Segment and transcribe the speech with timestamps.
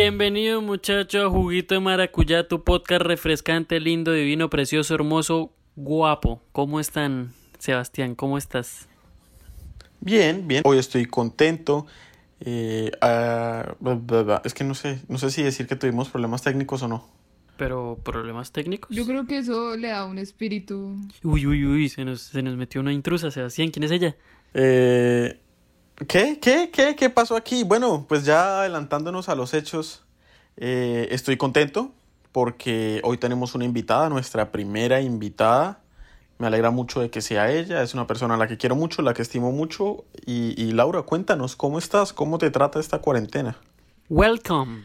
[0.00, 6.40] Bienvenido muchacho a Juguito de Maracuyá, tu podcast refrescante, lindo, divino, precioso, hermoso, guapo.
[6.52, 8.14] ¿Cómo están, Sebastián?
[8.14, 8.88] ¿Cómo estás?
[9.98, 10.62] Bien, bien.
[10.64, 11.88] Hoy estoy contento.
[12.38, 14.42] Eh, ah, bla, bla, bla.
[14.44, 17.04] Es que no sé, no sé si decir que tuvimos problemas técnicos o no.
[17.56, 18.94] Pero problemas técnicos.
[18.94, 20.96] Yo creo que eso le da un espíritu.
[21.24, 23.72] Uy, uy, uy, se nos, se nos metió una intrusa, Sebastián.
[23.72, 24.14] ¿Quién es ella?
[24.54, 25.40] Eh,
[26.06, 26.38] ¿Qué?
[26.40, 26.70] ¿Qué?
[26.70, 26.94] ¿Qué?
[26.94, 27.64] ¿Qué pasó aquí?
[27.64, 30.04] Bueno, pues ya adelantándonos a los hechos,
[30.56, 31.92] eh, estoy contento
[32.30, 35.80] porque hoy tenemos una invitada, nuestra primera invitada.
[36.38, 39.02] Me alegra mucho de que sea ella, es una persona a la que quiero mucho,
[39.02, 40.04] la que estimo mucho.
[40.24, 42.12] Y, y Laura, cuéntanos, ¿cómo estás?
[42.12, 43.56] ¿Cómo te trata esta cuarentena?
[44.08, 44.82] Welcome.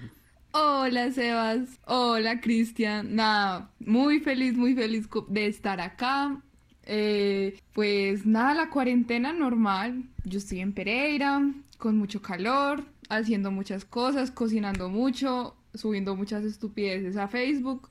[0.52, 3.16] Hola Sebas, hola Cristian.
[3.16, 6.41] Nada, muy feliz, muy feliz de estar acá.
[6.85, 10.03] Eh, pues nada, la cuarentena normal.
[10.26, 11.41] Yo estoy en Pereira,
[11.77, 17.89] con mucho calor, haciendo muchas cosas, cocinando mucho, subiendo muchas estupideces a Facebook.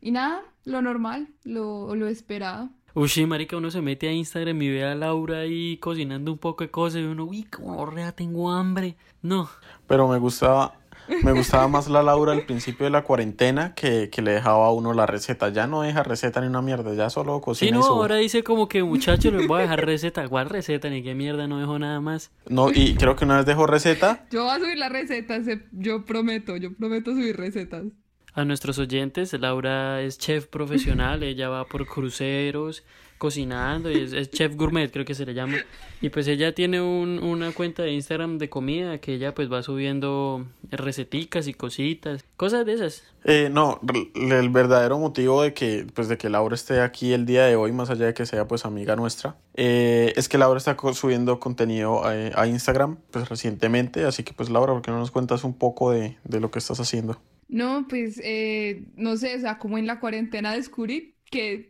[0.00, 2.70] Y nada, lo normal, lo, lo esperado.
[2.92, 6.38] Uy, sí, marica, uno se mete a Instagram y ve a Laura ahí cocinando un
[6.38, 8.96] poco de cosas y uno, uy, como rea, tengo hambre.
[9.22, 9.48] No,
[9.86, 10.79] Pero me gustaba,
[11.22, 14.72] me gustaba más la Laura al principio de la cuarentena que, que le dejaba a
[14.72, 15.48] uno la receta.
[15.50, 17.96] Ya no deja receta ni una mierda, ya solo cocina no, y sube.
[17.96, 20.28] ahora dice como que muchacho, les voy a dejar receta.
[20.28, 20.88] ¿Cuál receta?
[20.90, 22.30] Ni qué mierda, no dejo nada más.
[22.48, 24.26] No, y creo que una vez dejó receta.
[24.30, 27.84] Yo voy a subir las recetas, yo prometo, yo prometo subir recetas.
[28.32, 32.84] A nuestros oyentes, Laura es chef profesional, ella va por cruceros,
[33.20, 35.58] cocinando, y es, es chef gourmet, creo que se le llama.
[36.00, 39.62] Y pues ella tiene un- una cuenta de Instagram de comida que ella pues va
[39.62, 43.04] subiendo receticas y cositas, cosas de esas.
[43.24, 43.78] Eh, no,
[44.14, 47.70] el verdadero motivo de que, pues, de que Laura esté aquí el día de hoy,
[47.72, 52.02] más allá de que sea pues amiga nuestra, eh, es que Laura está subiendo contenido
[52.04, 55.90] a Instagram pues recientemente, así que pues Laura, ¿por qué no nos cuentas un poco
[55.90, 57.20] de, de lo que estás haciendo?
[57.48, 61.69] No, pues eh, no sé, o sea, como en la cuarentena descubrí que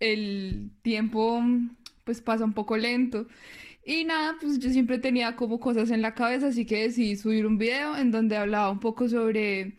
[0.00, 3.26] el tiempo mm, pues pasa un poco lento.
[3.84, 7.46] Y nada, pues yo siempre tenía como cosas en la cabeza, así que decidí subir
[7.46, 9.74] un video en donde hablaba un poco sobre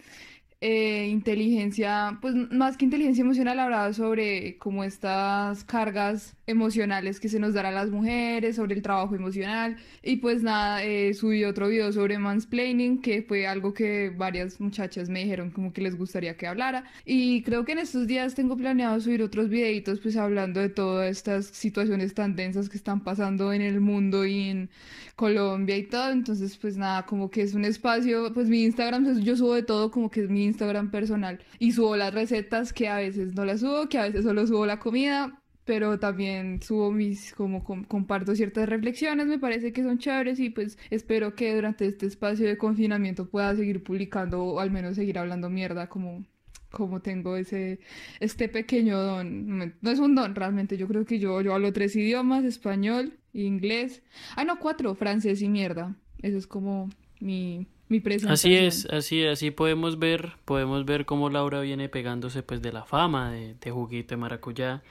[0.63, 7.39] eh, inteligencia, pues más que inteligencia emocional, hablaba sobre como estas cargas emocionales que se
[7.39, 9.77] nos dan a las mujeres, sobre el trabajo emocional.
[10.03, 15.09] Y pues nada, eh, subí otro video sobre mansplaining, que fue algo que varias muchachas
[15.09, 16.83] me dijeron como que les gustaría que hablara.
[17.05, 21.09] Y creo que en estos días tengo planeado subir otros videitos pues hablando de todas
[21.09, 24.69] estas situaciones tan densas que están pasando en el mundo y en
[25.15, 26.11] Colombia y todo.
[26.11, 29.89] Entonces pues nada, como que es un espacio, pues mi Instagram, yo subo de todo
[29.89, 31.39] como que es mi Instagram personal.
[31.59, 34.65] Y subo las recetas que a veces no las subo, que a veces solo subo
[34.65, 39.99] la comida pero también subo mis, como com- comparto ciertas reflexiones, me parece que son
[39.99, 44.71] chéveres y pues espero que durante este espacio de confinamiento pueda seguir publicando o al
[44.71, 46.25] menos seguir hablando mierda como,
[46.71, 47.79] como tengo ese,
[48.19, 49.75] este pequeño don.
[49.81, 54.01] No es un don realmente, yo creo que yo, yo hablo tres idiomas, español, inglés,
[54.35, 55.95] ah no, cuatro, francés y mierda.
[56.23, 56.89] Eso es como
[57.19, 58.53] mi, mi presentación.
[58.53, 62.85] Así es, así así podemos ver, podemos ver cómo Laura viene pegándose pues de la
[62.85, 64.81] fama de, de juguito de maracuyá.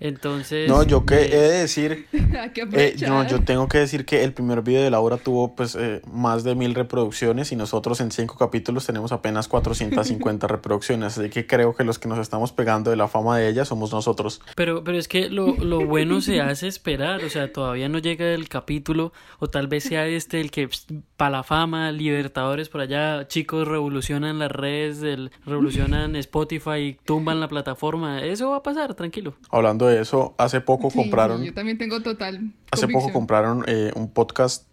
[0.00, 4.22] Entonces, No, yo que he eh, de decir, eh, no, yo tengo que decir que
[4.22, 8.12] el primer video de Laura tuvo pues eh, más de mil reproducciones y nosotros en
[8.12, 12.90] cinco capítulos tenemos apenas 450 reproducciones, así que creo que los que nos estamos pegando
[12.90, 14.40] de la fama de ella somos nosotros.
[14.54, 18.26] Pero, pero es que lo, lo bueno se hace esperar, o sea, todavía no llega
[18.34, 20.68] el capítulo, o tal vez sea este el que
[21.16, 27.48] para la fama, Libertadores por allá, chicos revolucionan las redes, el- revolucionan Spotify, tumban la
[27.48, 29.34] plataforma, eso va a pasar, tranquilo.
[29.50, 31.42] Hablando de eso, hace poco Sí, compraron...
[31.42, 34.64] yo también tengo total Hace poco compraron eh, un podcast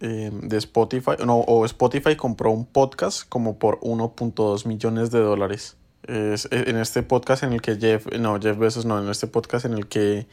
[0.00, 5.76] eh, de Spotify, no, o Spotify compró un podcast como por 1.2 millones de dólares.
[6.06, 9.26] Es, eh, en este podcast en el que Jeff, no, Jeff Bezos no, en este
[9.26, 10.26] podcast en el que,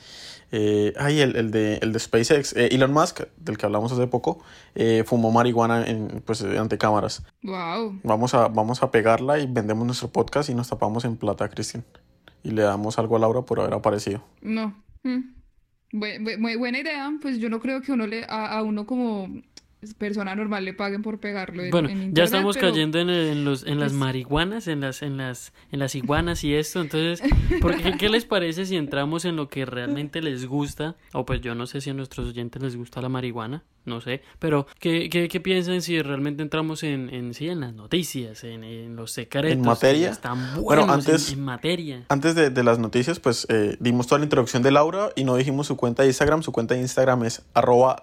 [0.51, 4.06] eh, ay, el, el de, el de SpaceX, eh, Elon Musk, del que hablamos hace
[4.06, 4.44] poco,
[5.06, 7.24] fumó marihuana en, pues, ante cámaras.
[7.41, 8.00] Wow.
[8.03, 11.83] Vamos a, vamos a pegarla y vendemos nuestro podcast y nos tapamos en plata, Cristian.
[12.44, 14.24] Y le damos algo a Laura por haber aparecido.
[14.42, 14.75] No.
[15.04, 15.19] Mm.
[15.94, 17.12] Bu- bu- bu- buena idea.
[17.22, 19.30] Pues yo no creo que uno le, a, a uno como
[19.98, 23.10] persona normal le paguen por pegarlo en, Bueno, en ya internet, estamos pero- cayendo en,
[23.10, 26.80] en los, en las pues- marihuanas, en las, en las, en las iguanas y esto,
[26.81, 27.22] entonces,
[27.62, 30.95] ¿por qué, ¿qué les parece si entramos en lo que realmente les gusta?
[31.13, 33.63] O pues yo no sé si a nuestros oyentes les gusta la marihuana.
[33.85, 34.21] No sé.
[34.39, 38.63] Pero, ¿qué, qué, qué piensan si realmente entramos en, en, sí, en las noticias, en,
[38.63, 39.51] en los secretos?
[39.53, 40.09] ¿En materia?
[40.12, 42.03] Están buenos Bueno, en- antes- en, materia.
[42.09, 45.35] Antes de, de las noticias, pues eh, dimos toda la introducción de Laura y no
[45.35, 46.44] dijimos su cuenta de Instagram.
[46.44, 47.97] Su cuenta de Instagram es arroba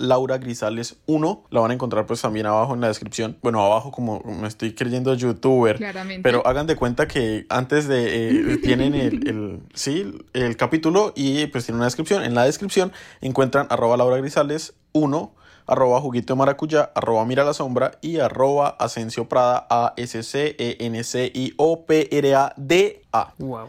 [0.54, 1.42] lauragrisales1.
[1.50, 3.36] La van a encontrar pues también abajo en la descripción.
[3.42, 5.76] Bueno, abajo como me estoy creyendo youtuber.
[5.76, 6.22] Claramente.
[6.22, 8.54] Pero hagan de cuenta que antes de...
[8.54, 12.22] eh, tienen el, el- sí, el capítulo y pues tiene una descripción.
[12.22, 15.34] En la descripción encuentran arroba lauragrisales 1,
[15.70, 20.54] arroba juguito de maracuyá, arroba mira la sombra y arroba Asensio Prada, A-S-C-E-N-C-I-O-P-R-A-D-A.
[23.38, 23.68] Wow.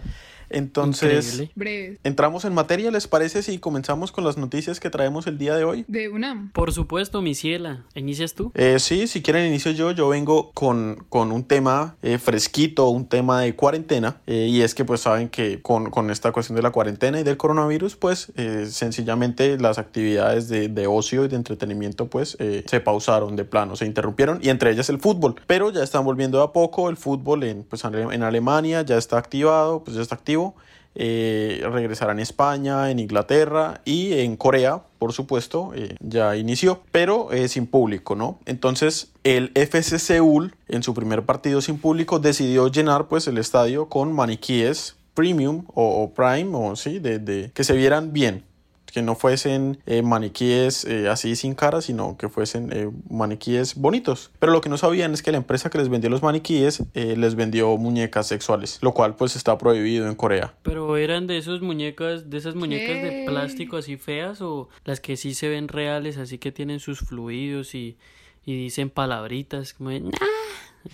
[0.51, 1.25] Entonces...
[1.25, 1.51] Increíble.
[1.55, 1.99] Breves.
[2.03, 5.63] Entramos en materia, ¿les parece si comenzamos con las noticias que traemos el día de
[5.63, 5.85] hoy?
[5.87, 6.49] De una.
[6.53, 7.85] Por supuesto, mi ciela.
[7.95, 8.51] ¿Inicias tú?
[8.55, 13.07] Eh, sí, si quieren inicio yo, yo vengo con, con un tema eh, fresquito, un
[13.07, 16.61] tema de cuarentena, eh, y es que pues saben que con, con esta cuestión de
[16.61, 21.35] la cuarentena y del coronavirus, pues eh, sencillamente las actividades de, de ocio y de
[21.35, 25.71] entretenimiento pues eh, se pausaron de plano, se interrumpieron, y entre ellas el fútbol, pero
[25.71, 29.83] ya están volviendo de a poco, el fútbol en, pues, en Alemania ya está activado,
[29.83, 30.40] pues ya está activo,
[30.95, 37.31] eh, regresará en España, en Inglaterra y en Corea, por supuesto, eh, ya inició, pero
[37.31, 38.39] eh, sin público, ¿no?
[38.45, 43.87] Entonces el FC Seúl, en su primer partido sin público, decidió llenar pues el estadio
[43.87, 48.43] con maniquíes premium o, prime, o sí, de- que se vieran bien.
[48.93, 54.31] Que no fuesen eh, maniquíes eh, así sin cara, sino que fuesen eh, maniquíes bonitos.
[54.39, 57.15] Pero lo que no sabían es que la empresa que les vendió los maniquíes eh,
[57.17, 60.53] les vendió muñecas sexuales, lo cual pues está prohibido en Corea.
[60.63, 65.15] Pero eran de esos muñecas, de esas muñecas de plástico así feas o las que
[65.17, 67.97] sí se ven reales, así que tienen sus fluidos y,
[68.45, 70.11] y dicen palabritas como de, "Nah",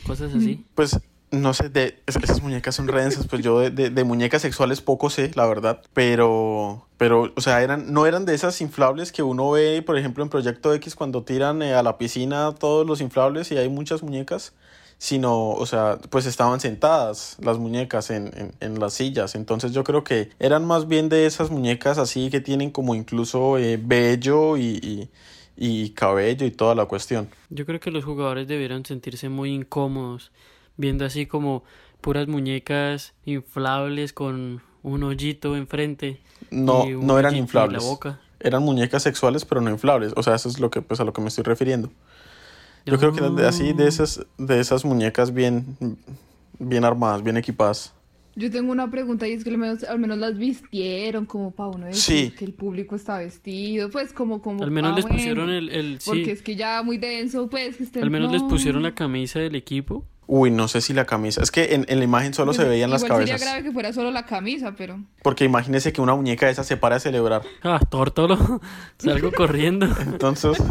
[0.05, 0.65] cosas así.
[0.75, 0.99] Pues
[1.31, 4.41] no sé, de es- esas muñecas son re densas, pues yo de, de- de muñecas
[4.41, 9.11] sexuales poco sé, la verdad, pero, pero, o sea, eran, no eran de esas inflables
[9.11, 12.87] que uno ve, por ejemplo, en Proyecto X cuando tiran eh, a la piscina todos
[12.87, 14.53] los inflables y hay muchas muñecas,
[14.99, 19.83] sino, o sea, pues estaban sentadas las muñecas en, en, en las sillas, entonces yo
[19.83, 24.57] creo que eran más bien de esas muñecas así que tienen como incluso eh, vello
[24.57, 25.09] y, y,
[25.57, 27.29] y cabello y toda la cuestión.
[27.49, 30.31] Yo creo que los jugadores debieron sentirse muy incómodos
[30.77, 31.63] viendo así como
[32.01, 36.19] puras muñecas inflables con un hoyito enfrente.
[36.51, 37.83] No, y un no eran inflables.
[37.83, 38.19] la boca.
[38.39, 40.13] Eran muñecas sexuales, pero no inflables.
[40.15, 41.91] O sea, eso es lo que, pues, a lo que me estoy refiriendo.
[42.85, 45.75] Yo creo que de, así, de esas, de esas muñecas bien,
[46.57, 47.93] bien armadas, bien equipadas.
[48.35, 51.69] Yo tengo una pregunta y es que al menos, al menos las vistieron como para
[51.69, 52.35] uno decir Sí.
[52.37, 55.69] que el público está vestido, pues como como Al menos ah, les bueno, pusieron el,
[55.69, 58.47] el sí, porque es que ya muy denso, pues que estén al menos les no.
[58.47, 60.05] pusieron la camisa del equipo.
[60.27, 61.41] Uy, no sé si la camisa.
[61.41, 63.39] Es que en, en la imagen solo se veían las cabezas.
[63.39, 66.67] Sería grave que fuera solo la camisa, pero Porque imagínese que una muñeca de esas
[66.67, 67.43] se para a celebrar.
[67.63, 68.59] Ah, tórtolo.
[68.97, 69.87] Salgo corriendo.
[70.01, 70.57] Entonces.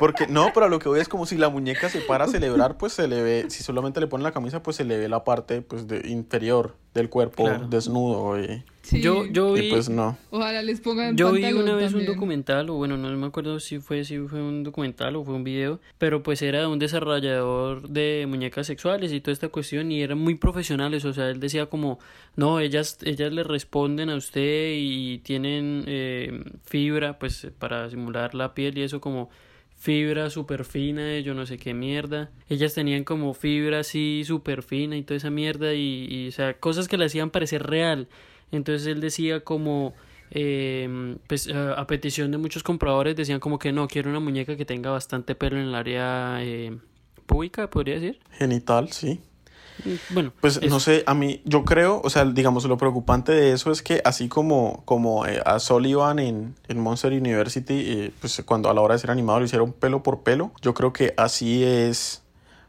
[0.03, 2.27] Porque no, pero a lo que voy es como si la muñeca se para a
[2.27, 5.09] celebrar, pues se le ve, si solamente le ponen la camisa, pues se le ve
[5.09, 7.69] la parte pues de inferior del cuerpo Claro.
[7.69, 9.01] desnudo y, sí.
[9.01, 10.19] Yo, yo y vi, pues no.
[10.31, 13.79] Ojalá les pongan yo vi una vez un documental, o bueno, no me acuerdo si
[13.79, 17.89] fue, si fue un documental o fue un video, pero pues era de un desarrollador
[17.89, 21.67] de muñecas sexuales y toda esta cuestión, y eran muy profesionales, o sea, él decía
[21.67, 22.01] como,
[22.35, 28.53] no, ellas, ellas le responden a usted y tienen eh, fibra, pues para simular la
[28.53, 29.31] piel y eso como
[29.83, 32.31] fibra súper fina de yo no sé qué mierda.
[32.49, 36.55] Ellas tenían como fibra así súper fina y toda esa mierda y, y, o sea,
[36.61, 38.07] cosas que le hacían parecer real.
[38.53, 39.93] Entonces él decía como,
[40.31, 44.57] eh, pues a, a petición de muchos compradores decían como que no, quiero una muñeca
[44.57, 46.79] que tenga bastante pelo en el área eh,
[47.27, 48.21] pública, podría decir.
[48.31, 49.21] Genital, sí.
[50.11, 50.67] Bueno, Pues eso.
[50.69, 54.01] no sé, a mí, yo creo, o sea, digamos, lo preocupante de eso es que
[54.05, 58.81] así como, como eh, a Sullivan en, en Monster University, eh, pues cuando a la
[58.81, 62.23] hora de ser animado lo hicieron pelo por pelo, yo creo que así es,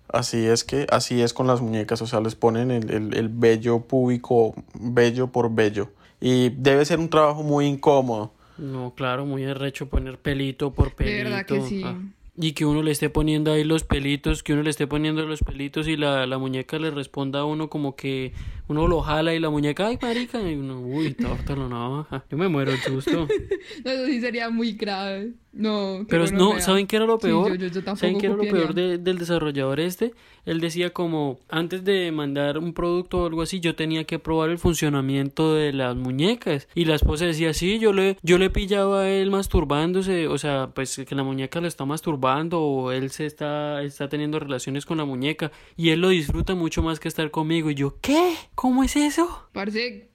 [0.09, 3.29] así es que, así es con las muñecas, o sea, les ponen el, el, el
[3.29, 5.89] vello púbico, vello por vello.
[6.19, 8.31] Y debe ser un trabajo muy incómodo.
[8.57, 11.23] No, claro, muy arrecho poner pelito por De pelito.
[11.29, 11.81] verdad que sí.
[11.85, 11.97] ah.
[12.35, 15.41] Y que uno le esté poniendo ahí los pelitos, que uno le esté poniendo los
[15.41, 18.33] pelitos y la, la muñeca le responda a uno como que
[18.67, 22.47] uno lo jala y la muñeca, ay marica, y uno, uy, tórtalo, no, yo me
[22.47, 23.27] muero de susto.
[23.85, 25.33] No, eso sí sería muy grave.
[25.53, 26.59] No, Pero no.
[26.59, 27.49] ¿saben qué era lo Sí, peor?
[27.49, 30.13] yo- yo- yo tampoco ¿Saben qué era lo peor de- del desarrollador este?
[30.45, 34.49] Él decía como, antes de mandar un producto o algo así, yo tenía que probar
[34.49, 36.67] el funcionamiento de las muñecas.
[36.75, 40.71] Y la esposa decía, sí, yo le, yo le pillaba a él masturbándose, o sea,
[40.73, 44.97] pues que la muñeca lo está masturbando o él se está, está teniendo relaciones con
[44.97, 47.69] la muñeca y él lo disfruta mucho más que estar conmigo.
[47.69, 48.33] Y yo, ¿qué?
[48.55, 49.47] ¿Cómo es eso?
[49.51, 50.09] Parce,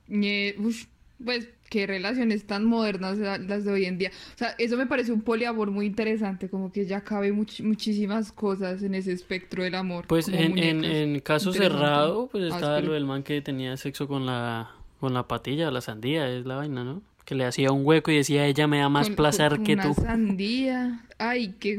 [0.58, 0.84] ush,
[1.24, 4.10] pues, qué relaciones tan modernas la- las de hoy en día.
[4.34, 8.32] O sea, eso me parece un poliamor muy interesante, como que ya cabe much- muchísimas
[8.32, 10.06] cosas en ese espectro del amor.
[10.06, 12.88] Pues en, en, en caso cerrado, pues estaba Áspero.
[12.88, 16.56] lo del man que tenía sexo con la, con la patilla, la sandía, es la
[16.56, 17.02] vaina, ¿no?
[17.28, 19.74] Que le hacía un hueco y decía, ella me da más Con- placer con que
[19.74, 19.94] una tú.
[20.02, 21.04] sandía.
[21.18, 21.76] Ay, qué.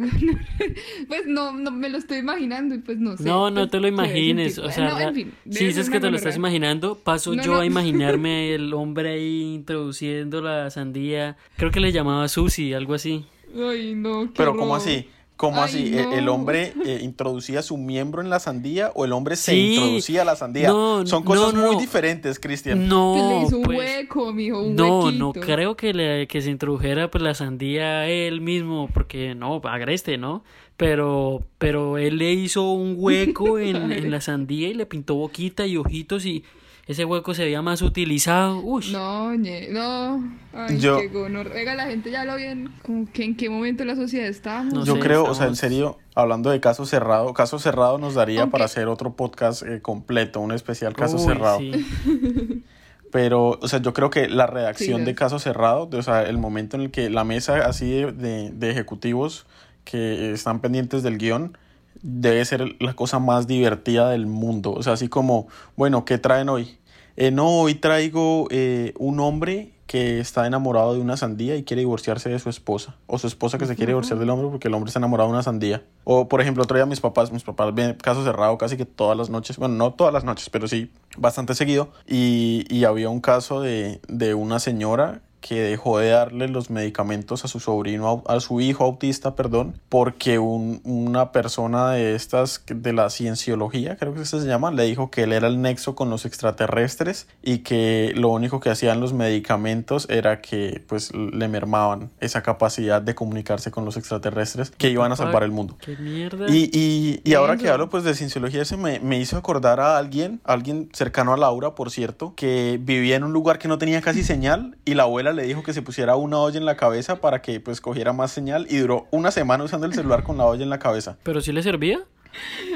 [1.07, 3.23] Pues no, no me lo estoy imaginando y pues no sé.
[3.23, 6.11] No, no pues, te lo imagines, o sea, No, en fin, si dices que te
[6.11, 7.59] lo estás imaginando, paso No, yo no.
[7.61, 13.25] a imaginarme el hombre ahí introduciendo la sandía, creo que le llamaba Susi, algo así.
[13.55, 15.07] Ay, no, qué Pero ¿cómo así?
[15.39, 15.97] ¿Cómo Ay, así?
[15.97, 16.33] ¿El, el no.
[16.33, 19.75] hombre eh, introducía su miembro en la sandía o el hombre se Sí.
[19.75, 20.67] introducía a la sandía?
[20.67, 21.81] No, Son cosas no, no, muy no.
[21.81, 22.77] diferentes, Cristian.
[22.79, 25.17] Que le No, hizo un pues, hueco, mijo, un no, huequito.
[25.23, 30.17] no creo que, le, que se introdujera pues la sandía él mismo, porque no, agreste,
[30.17, 30.43] ¿no?
[30.75, 35.65] Pero, pero él le hizo un hueco en, en la sandía y le pintó boquita
[35.65, 36.43] y ojitos y
[36.89, 38.59] ese hueco se veía más utilizado.
[38.59, 40.23] Uy, No, ñe, no.
[40.53, 41.09] Ay, Yo- qué.
[41.55, 42.71] Oiga, la gente ya lo bien.
[42.83, 44.73] Como que en qué momento la sociedad estamos.
[44.73, 48.15] No Yo sé, creo, o sea, en serio, hablando de caso cerrado, caso cerrado nos
[48.15, 51.59] daría Aunque- para hacer otro podcast eh, completo, un especial caso uy, cerrado.
[51.59, 51.71] sí.
[53.11, 56.23] Pero, o sea, yo creo que la redacción Sí, de caso cerrado, de- o sea,
[56.23, 59.45] el momento en el que la mesa así de, de- de ejecutivos
[59.83, 61.57] que están pendientes del guion,
[62.01, 64.71] debe ser la cosa más divertida del mundo.
[64.73, 66.77] O sea, así como, bueno, ¿qué traen hoy?
[67.21, 71.81] Eh, no, hoy traigo eh, un hombre que está enamorado de una sandía y quiere
[71.81, 72.95] divorciarse de su esposa.
[73.07, 75.33] O su esposa que se quiere divorciar del hombre porque el hombre está enamorado de
[75.33, 75.83] una sandía.
[76.05, 79.17] O, por ejemplo, otro día mis papás, mis papás ven caso cerrado casi que todas
[79.17, 79.57] las noches.
[79.57, 81.89] Bueno, no todas las noches, pero sí bastante seguido.
[82.07, 87.45] Y, y había un caso de, de una señora que dejó de darle los medicamentos
[87.45, 92.93] a su sobrino, a su hijo autista, perdón, porque un- una persona de estas, de
[92.93, 96.25] la cienciología, creo que se llama, le dijo que él era el nexo con los
[96.25, 102.41] extraterrestres y que lo único que hacían los medicamentos era que pues le mermaban esa
[102.43, 105.77] capacidad de comunicarse con los extraterrestres que iban a salvar el mundo.
[105.79, 106.45] ¿Qué mierda?
[106.49, 109.97] Y, y, y ahora que hablo pues de cienciología, se me, me hizo acordar a
[109.97, 114.01] alguien, alguien cercano a Laura, por cierto, que vivía en un lugar que no tenía
[114.01, 117.19] casi señal y la abuela le dijo que se pusiera una olla en la cabeza
[117.21, 120.45] para que pues cogiera más señal y duró una semana usando el celular con la
[120.45, 121.17] olla en la cabeza.
[121.23, 121.99] ¿Pero sí le servía?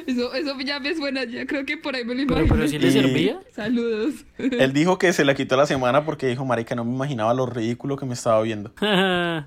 [0.08, 2.56] Eso, eso ya me suena, ya creo que por ahí me lo ¿Pero, imagino.
[2.56, 3.40] pero sí le Y- servía?
[3.54, 4.26] Saludos.
[4.40, 7.46] Él dijo que se le quitó la semana porque dijo, marica, no me imaginaba lo
[7.46, 8.74] ridículo que me estaba viendo.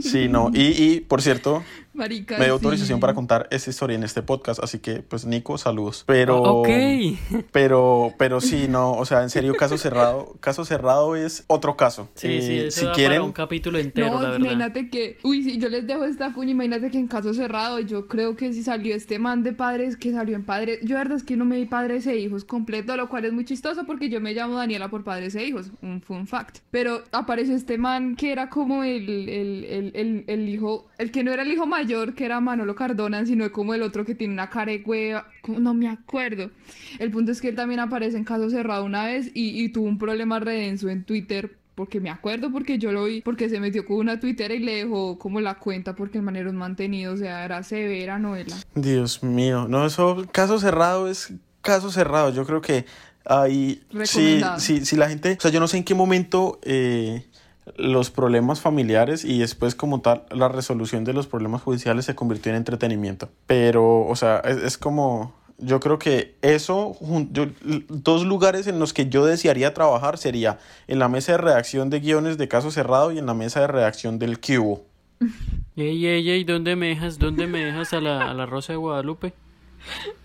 [0.00, 0.50] Sí, no.
[0.52, 1.62] Y, y por cierto,
[1.94, 2.64] Marica, me dio sí.
[2.64, 6.04] autorización para contar esta historia en este podcast, así que pues Nico, saludos.
[6.06, 6.42] Pero...
[6.42, 6.68] ok.
[7.52, 10.36] Pero, pero sí, no, o sea, en serio, caso cerrado.
[10.40, 12.08] Caso cerrado es otro caso.
[12.14, 14.38] Sí, sí, Eh, eso si da quieren, para un capítulo entero, No, la verdad.
[14.38, 18.06] imagínate que, uy, si yo les dejo esta cuña, imagínate que en caso cerrado, yo
[18.08, 21.16] creo que si salió este man de padres, que salió en padres, yo la verdad
[21.18, 24.08] es que no me vi padres e hijos completo, lo cual es muy chistoso porque
[24.08, 26.58] yo me llamo Daniela por padres e hijos, un fun fact.
[26.70, 31.22] Pero apareció este man que era como el, el, el, el, el hijo, el que
[31.24, 31.81] no era el hijo mayor,
[32.14, 35.74] que era Manolo Cardona, sino como el otro que tiene una cara de hueva, no
[35.74, 36.50] me acuerdo.
[36.98, 39.86] El punto es que él también aparece en caso cerrado una vez y, y tuvo
[39.86, 43.84] un problema redenso en Twitter porque me acuerdo porque yo lo vi, porque se metió
[43.84, 47.14] con una Twitter y le dejó como la cuenta porque el man era un mantenido,
[47.14, 48.56] o sea, era severa novela.
[48.74, 52.30] Dios mío, no, eso, caso cerrado es caso cerrado.
[52.30, 52.84] Yo creo que
[53.24, 57.26] ahí, sí, sí, sí, la gente, o sea, yo no sé en qué momento eh,
[57.76, 62.50] los problemas familiares y después como tal la resolución de los problemas judiciales se convirtió
[62.50, 63.28] en entretenimiento.
[63.46, 65.34] Pero, o sea, es, es como...
[65.58, 66.96] Yo creo que eso,
[67.30, 67.46] yo-
[67.88, 72.00] dos lugares en los que yo desearía trabajar sería en la mesa de redacción de
[72.00, 74.82] guiones de caso cerrado y en la mesa de redacción del cubo.
[75.76, 77.18] Ey, ey, ey, ¿dónde me dejas?
[77.18, 79.32] ¿Dónde me dejas a la, a la Rosa de Guadalupe?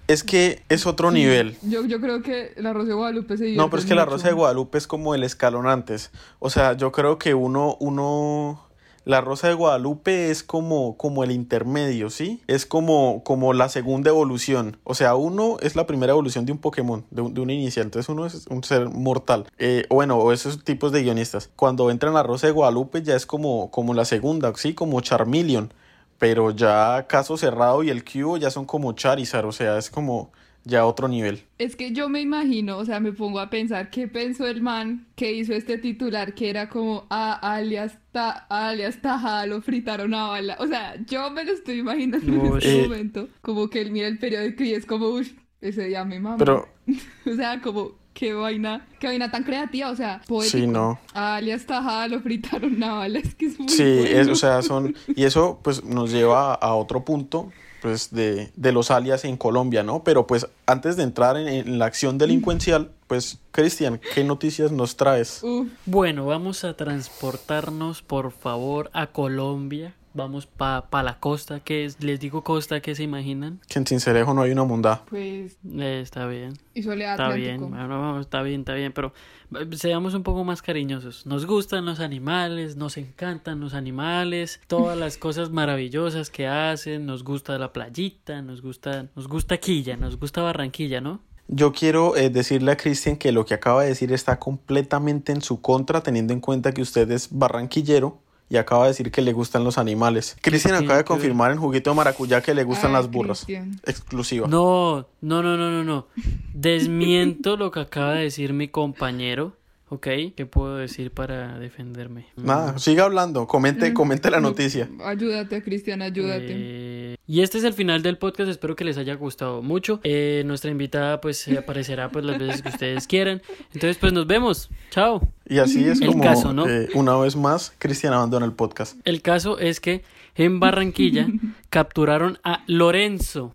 [0.08, 1.58] Es que es otro nivel.
[1.64, 4.06] Yo, yo creo que la Rosa de Guadalupe se No, pero es que la.
[4.06, 6.12] Rosa de Guadalupe es como el escalón antes.
[6.40, 8.68] O sea, yo creo que uno, uno,
[9.04, 12.42] la Rosa de Guadalupe es como, como el intermedio, ¿sí?
[12.48, 14.78] Es como, como la segunda evolución.
[14.86, 17.86] O sea, uno es la primera evolución de un Pokémon, de un, de un inicial.
[17.86, 19.46] Entonces uno es un ser mortal.
[19.58, 21.50] Eh, bueno, o esos tipos de guionistas.
[21.58, 24.74] Cuando entran a la Rosa de Guadalupe ya es como, como la segunda, ¿sí?
[24.74, 25.74] Como Charmeleon.
[26.20, 29.46] Pero ya Caso Cerrado y el Cubo ya son como Charizard.
[29.46, 30.32] O sea, es como
[30.64, 31.44] ya otro nivel.
[31.60, 35.08] Es que yo me imagino, o sea, me pongo a pensar qué pensó el man
[35.16, 40.28] que hizo este titular, que era como a alias, ta, alias Tajada lo fritaron a
[40.28, 40.58] bala.
[40.60, 42.84] O sea, yo me lo estoy imaginando en este Eh.
[42.84, 43.30] momento.
[43.42, 45.32] Como que él mira el periódico y es como, uff,
[45.62, 46.38] ese día me mamá.
[46.38, 46.68] Pero
[47.32, 50.58] O sea, como, qué vaina, qué vaina tan creativa, o sea, poético.
[50.58, 51.00] sí, no.
[51.14, 54.32] A alias Tajada lo fritaron a bala, es que es muy Sí, es, bueno.
[54.34, 54.96] o sea, son.
[55.16, 59.84] Y eso, pues, nos lleva a otro punto, pues, de, de los alias en Colombia,
[59.84, 60.04] ¿no?
[60.04, 64.98] Pero pues antes de entrar en, en la acción delincuencial, pues, Cristian, ¿qué noticias nos
[64.98, 65.42] traes?
[65.44, 69.94] Uf, Bueno, vamos a transportarnos, por favor, a Colombia.
[70.18, 73.62] Vamos pa, pa la costa, que es, les digo costa, ¿qué se imaginan?
[73.70, 75.04] Que en Cincelejo no hay una mundá.
[75.08, 77.68] pues, Eh, está bien, y Soledad está Atlántico.
[77.68, 79.14] bien, bueno, está bien, está bien, pero
[79.54, 81.28] eh, seamos un poco más cariñosos.
[81.28, 87.24] Nos gustan los animales, nos encantan los animales, todas las cosas maravillosas que hacen, nos
[87.24, 91.22] gusta la playita, nos gusta, nos gusta Quilla, nos gusta Barranquilla, ¿no?
[91.48, 95.42] Yo quiero eh, decirle a Cristian que lo que acaba de decir está completamente en
[95.42, 99.34] su contra, teniendo en cuenta que usted es barranquillero y acaba de decir que le
[99.34, 100.38] gustan los animales.
[100.42, 103.46] Cristian acaba de confirmar en Juguito de Maracuyá que le gustan Ay, las burras.
[103.84, 104.48] Exclusiva.
[104.48, 106.08] No, no, no, no, no, no.
[106.54, 109.58] Desmiento lo que acaba de decir mi compañero,
[109.89, 110.08] ¿ok?
[110.36, 112.27] ¿Qué puedo decir para defenderme?
[112.38, 114.89] Nada, siga hablando, comente, comente la noticia.
[115.04, 116.48] Ayúdate, Cristian, ayúdate.
[116.50, 116.87] Eh,
[117.27, 120.00] y este es el final del podcast, espero que les haya gustado mucho.
[120.03, 123.41] Eh, nuestra invitada pues eh, aparecerá pues las veces que ustedes quieran.
[123.74, 124.69] Entonces pues nos vemos.
[124.91, 125.27] Chao.
[125.46, 126.67] Y así es El como caso, ¿no?
[126.67, 128.98] eh, una vez más Cristian abandona el podcast.
[129.03, 130.03] El caso es que
[130.36, 131.27] en Barranquilla
[131.69, 133.51] capturaron a Lorenzo,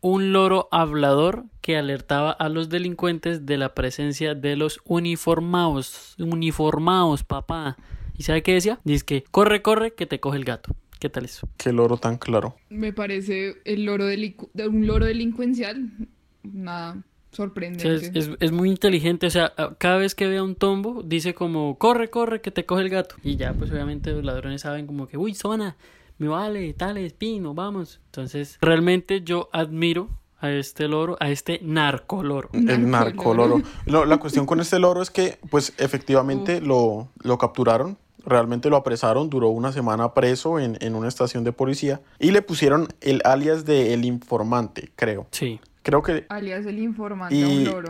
[0.00, 7.24] un loro hablador que alertaba a los delincuentes de la presencia de los uniformados, uniformados,
[7.24, 7.76] papá.
[8.18, 8.80] ¿Y sabe qué decía?
[8.84, 10.74] Dice que corre, corre, que te coge el gato.
[10.98, 11.48] ¿Qué tal eso?
[11.56, 12.56] Qué loro tan claro.
[12.70, 14.34] Me parece el loro de
[14.68, 15.90] un loro delincuencial.
[16.42, 17.94] Nada O sea, sorprendente.
[18.18, 21.34] es, es- es muy inteligente, o sea, cada vez que ve a un tombo, dice
[21.34, 23.16] como, corre, corre, que te coge el gato.
[23.22, 25.76] Y ya, pues obviamente los ladrones saben como que, uy, zona,
[26.18, 28.00] me vale, tales, pino, vamos.
[28.06, 32.48] Entonces, realmente yo admiro a este loro, a este narcoloro.
[32.54, 33.58] El Narcoloro.
[33.58, 33.62] narcoloro.
[33.86, 37.98] No, la cuestión con este loro es que, pues, efectivamente lo, lo capturaron.
[38.26, 42.42] Realmente lo apresaron, duró una semana preso en, en una estación de policía y le
[42.42, 45.26] pusieron el alias de El Informante, creo.
[45.30, 45.60] Sí.
[45.82, 47.88] Creo que Alias el informante, Y- un loro.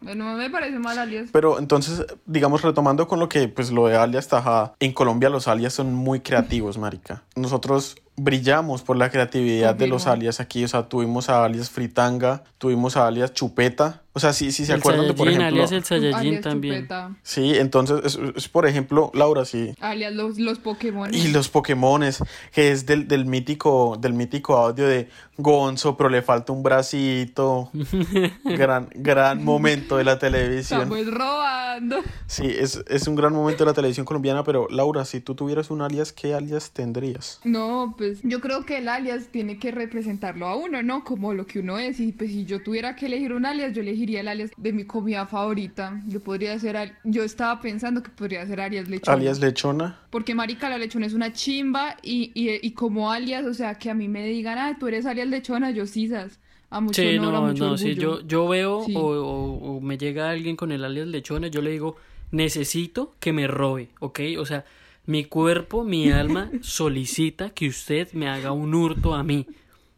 [0.00, 1.28] No me parece mal alias.
[1.32, 5.48] Pero entonces, digamos, retomando con lo que, pues, lo de alias Tajada, en Colombia los
[5.48, 7.22] alias son muy creativos, marica.
[7.36, 12.44] Nosotros brillamos por la creatividad de los alias aquí, o sea, tuvimos a alias Fritanga,
[12.58, 15.48] tuvimos a alias Chupeta, o sea, sí, sí se el acuerdan de, por ejemplo...
[15.48, 16.74] alias el Saiyajin alias también.
[16.76, 17.16] Chupeta.
[17.24, 19.74] Sí, entonces, es, es, por ejemplo, Laura, sí.
[19.80, 21.12] Alias los, los Pokémon.
[21.12, 22.22] Y los Pokémones,
[22.52, 27.70] que es del, del mítico, del mítico audio de Gonzo, pero le falta un bracito.
[28.44, 30.82] gran, gran momento de la televisión.
[30.82, 31.96] Estamos robando.
[32.28, 35.72] Sí, es, es un gran momento de la televisión colombiana, pero Laura, si tú tuvieras
[35.72, 37.40] un alias, ¿qué alias tendrías?
[37.42, 41.04] No, pues yo creo que el alias tiene que representarlo a uno, ¿no?
[41.04, 42.00] Como lo que uno es.
[42.00, 44.84] Y pues si yo tuviera que elegir un alias, yo elegiría el alias de mi
[44.84, 46.02] comida favorita.
[46.06, 49.16] Yo podría ser, al- yo estaba pensando que podría ser alias lechona.
[49.16, 49.98] Alias Lechona.
[50.10, 53.90] Porque marica, la lechona es una chimba y, y, y como alias, o sea, que
[53.90, 56.38] a mí me digan, ah, tú eres alias lechona, yo sisas.
[56.70, 58.94] A mucho Sí, honor, a no, mucho no, sí, yo, yo veo Sí.
[58.96, 61.96] o, o- o me llega alguien con el alias lechones, yo le digo,
[62.32, 64.20] necesito que me robe, ¿ok?
[64.38, 64.64] O sea,
[65.06, 69.46] mi cuerpo, mi alma solicita que usted me haga un hurto a mí.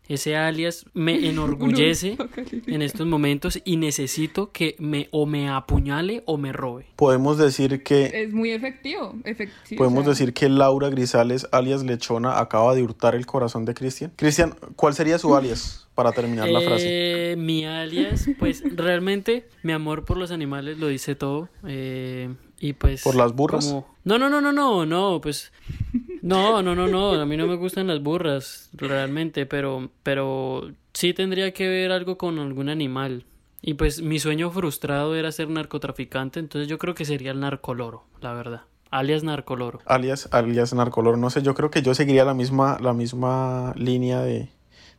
[0.08, 2.16] Ese alias me enorgullece
[2.68, 6.86] en estos momentos y necesito que me o me apuñale o me robe.
[6.94, 9.14] Podemos decir que Es muy efectivo.
[9.24, 13.26] efec- sí, o podemos sea, decir que Laura Grisales, alias Lechona, acaba de hurtar el
[13.26, 14.12] corazón de Cristian.
[14.14, 17.32] Cristian, ¿cuál sería su alias para terminar la frase?
[17.32, 21.48] Eh, mi alias, pues realmente mi amor por los animales lo dice todo.
[21.66, 23.02] eh, y pues.
[23.02, 23.66] ¿Por las burras?
[23.66, 25.52] como- No, no, no, no, no, no, pues.
[26.22, 27.12] No, no, no, no.
[27.20, 32.16] A mí no me gustan las burras, realmente, pero, pero sí tendría que ver algo
[32.16, 33.24] con algún animal.
[33.62, 38.04] Y pues mi sueño frustrado era ser narcotraficante, entonces yo creo que sería el narcoloro,
[38.20, 38.62] la verdad.
[38.90, 39.80] Alias narcoloro.
[39.84, 41.18] Alias, alias Narcolor.
[41.18, 44.48] No sé, yo creo que yo seguiría la misma, la misma línea de,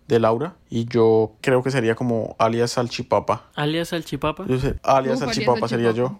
[0.08, 0.56] de Laura.
[0.70, 3.50] Y yo creo que sería como alias Salchipapa.
[3.56, 4.46] Alias salchipapa.
[4.48, 6.20] Yo sé, alias Salchipapa sería yo.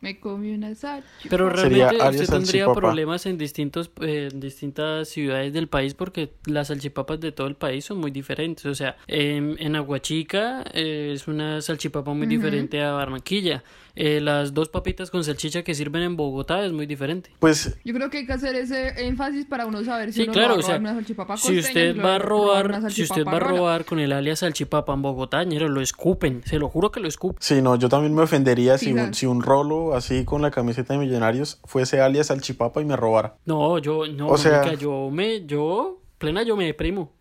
[0.00, 1.28] Me comí una salchipapa.
[1.30, 2.74] Pero Sería realmente alias usted tendría salchipapa.
[2.80, 7.54] problemas en distintos eh, en distintas ciudades del país porque las salchipapas de todo el
[7.56, 8.66] país son muy diferentes.
[8.66, 13.64] O sea, en, en Aguachica eh, es una salchipapa muy diferente a Barranquilla.
[13.96, 17.30] Eh, las dos papitas con salchicha que sirven en Bogotá es muy diferente.
[17.38, 20.32] Pues Yo creo que hay que hacer ese énfasis para uno saber si Sí, uno
[20.32, 23.24] claro, va a o sea, robar una salchipapa si usted va a robar, si usted
[23.24, 26.90] va a robar con el alias salchipapa en Bogotá, ñero, lo escupen, se lo juro
[26.90, 27.38] que lo escupen.
[27.40, 30.94] sí, no, yo también me ofendería si un, si un rolo así con la camiseta
[30.94, 33.36] de Millonarios fuese alias Salchipapa y me robara.
[33.44, 37.12] No, yo, no, O sea- marica, yo me, yo, plena yo me deprimo.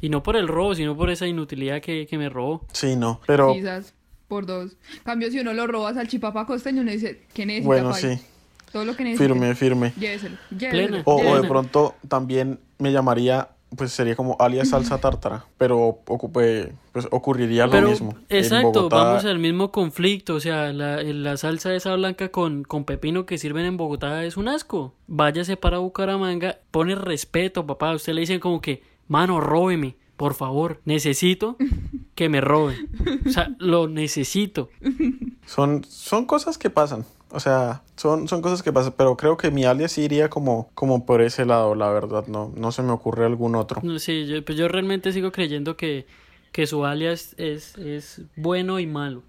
[0.00, 2.66] Y no por el robo, sino por esa inutilidad que, que me robó.
[2.72, 3.94] Sí, no, pero Quizás
[4.32, 4.76] por dos.
[5.04, 8.18] Cambio, si uno lo roba salchipapa costeño, uno dice, ¿qué necesita, bueno, país?
[8.20, 8.26] sí,
[8.72, 9.34] Todo lo que necesita.
[9.34, 9.92] firme, firme.
[9.98, 10.36] Lléveselo.
[10.48, 10.72] Plena.
[10.72, 15.78] lléveselo, O, o de pronto también me llamaría pues sería como alias salsa tártara, pero
[16.06, 18.14] ocupe, pues ocurriría lo mismo.
[18.28, 20.34] En exacto, Bogotá- vamos al mismo conflicto.
[20.34, 24.36] O sea, la, la salsa esa blanca con, con pepino que sirven en Bogotá es
[24.36, 24.94] un asco.
[25.06, 27.92] Váyase para Bucaramanga, pone respeto, papá.
[27.92, 30.82] A usted le dicen como que, mano, róbeme, por favor.
[30.84, 31.56] Necesito
[32.14, 32.88] que me roben.
[33.26, 34.70] O sea, lo necesito.
[35.46, 37.04] Son, son cosas que pasan.
[37.30, 40.70] O sea, son, son cosas que pasan, pero creo que mi alias sí iría como,
[40.74, 42.26] como por ese lado, la verdad.
[42.26, 43.80] No, no se me ocurre algún otro.
[43.98, 46.06] Sí, yo, pues yo realmente sigo creyendo que,
[46.52, 49.22] que su alias es, es bueno y malo.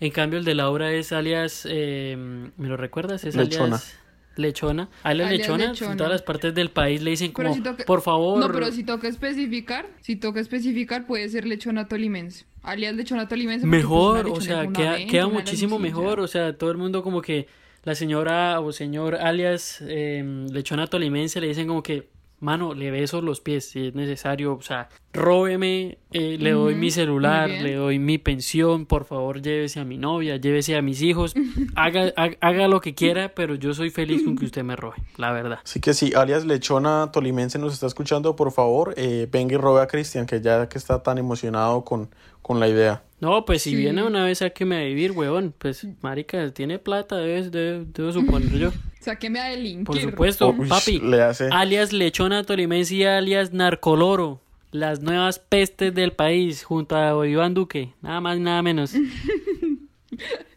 [0.00, 2.16] En cambio, el de Laura es alias, eh,
[2.56, 3.24] ¿me lo recuerdas?
[3.24, 3.76] Es Lechona.
[3.76, 4.01] alias
[4.36, 4.88] Lechona.
[5.02, 5.92] Alias, Alias Lechona, Lechona.
[5.92, 8.38] en todas las partes del país le dicen como, si por favor.
[8.38, 12.46] No, pero si toca especificar, si toca especificar, puede ser lechona tolimense.
[12.62, 13.66] Alias lechona tolimense.
[13.66, 16.20] pues, Mejor, o sea, queda, queda muchísimo mejor.
[16.20, 17.46] O sea, todo el mundo como que
[17.84, 22.08] la señora o señor alias eh, lechona tolimense le dicen como que,
[22.42, 24.54] mano, le beso los pies si es necesario.
[24.54, 29.80] O sea, róbeme, eh, le doy mi celular, le doy mi pensión, por favor, llévese
[29.80, 31.34] a mi novia, llévese a mis hijos,
[31.76, 34.96] haga, haga, haga lo que quiera, pero yo soy feliz con que usted me robe,
[35.16, 35.60] la verdad.
[35.64, 39.80] Así que si alias Lechona Tolimense nos está escuchando, por favor, eh, venga y robe
[39.80, 42.10] a Cristian, que ya que está tan emocionado con,
[42.42, 43.02] con la idea.
[43.22, 43.76] No, pues si Sí.
[43.76, 47.86] viene una vez a que me a vivir, huevón, pues marica, tiene plata, debe, debe-
[47.94, 48.72] debo suponer yo.
[49.00, 49.84] Sáqueme a delinquir.
[49.86, 50.98] Por supuesto, Uy, papi.
[50.98, 54.40] le hace- Alias Lechona Tolimense y alias Narcoloro.
[54.72, 57.92] Las nuevas pestes del país junto a Iván Duque.
[58.02, 58.92] Nada más, nada menos.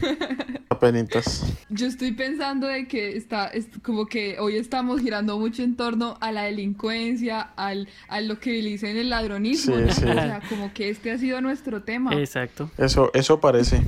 [0.70, 1.44] Apenitas.
[1.68, 6.16] Yo estoy pensando de que está, es como que hoy estamos girando mucho en torno
[6.20, 9.92] a la delincuencia, al, a lo que le dicen el ladronismo, Sí, ¿no?
[9.92, 10.04] sí.
[10.04, 12.14] O sea, como que este ha sido nuestro tema.
[12.14, 12.70] Exacto.
[12.78, 13.82] Eso, eso parece.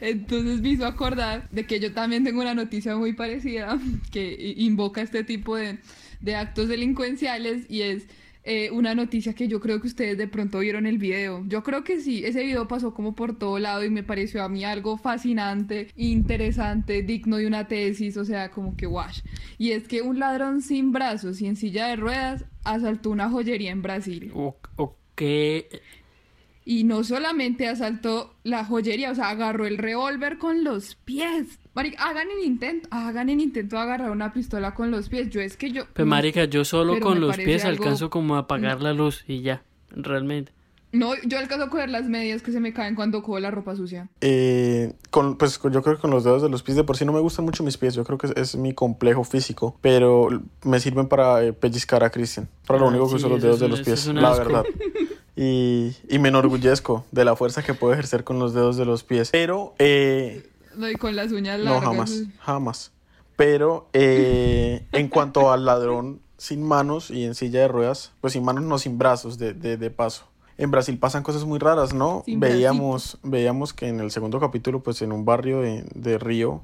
[0.00, 3.78] Entonces me hizo acordar de que yo también tengo una noticia muy parecida
[4.12, 5.78] que invoca este tipo de,
[6.20, 8.04] de actos delincuenciales y es
[8.42, 11.44] eh, una noticia que yo creo que ustedes de pronto vieron el video.
[11.46, 14.48] Yo creo que sí, ese video pasó como por todo lado y me pareció a
[14.48, 19.20] mí algo fascinante, interesante, digno de una tesis, o sea, como que wash.
[19.58, 23.70] Y es que un ladrón sin brazos y en silla de ruedas asaltó una joyería
[23.70, 24.32] en Brasil.
[24.34, 24.96] O, o
[26.64, 31.58] Y no solamente asaltó la joyería, o sea, agarró el revólver con los pies.
[31.74, 35.30] Marica, hagan el intento, hagan el intento de agarrar una pistola con los pies.
[35.30, 35.84] Yo es que yo.
[35.94, 39.24] Pues no- marica, yo solo con los pies algo- alcanzo como a apagar la luz
[39.26, 40.52] y ya, realmente.
[40.92, 43.76] No, yo alcanzo a coger las medias que se me caen cuando cojo la ropa
[43.76, 44.08] sucia.
[44.20, 47.04] Eh, con, pues yo creo que con los dedos de los pies de por sí
[47.04, 47.94] no me gustan mucho mis pies.
[47.94, 49.78] Yo creo que es, es mi complejo físico.
[49.80, 50.28] Pero
[50.64, 52.48] me sirven para eh, pellizcar a Cristian.
[52.66, 54.06] Para lo Ah, único que uso los dedos es de los pies.
[54.08, 54.44] La asco.
[54.44, 54.64] verdad.
[55.36, 59.04] Y, y me enorgullezco de la fuerza que puedo ejercer con los dedos de los
[59.04, 59.30] pies.
[59.30, 61.84] Pero eh, No, y con las uñas no, largas.
[61.84, 62.22] jamás.
[62.40, 62.92] Jamás.
[63.36, 68.44] Pero eh, en cuanto al ladrón sin manos y en silla de ruedas, pues sin
[68.44, 70.24] manos, no sin brazos, de, de, de paso.
[70.58, 72.22] En Brasil pasan cosas muy raras, ¿no?
[72.26, 76.60] Sin veíamos, veíamos que en el segundo capítulo, pues en un barrio de, de Río,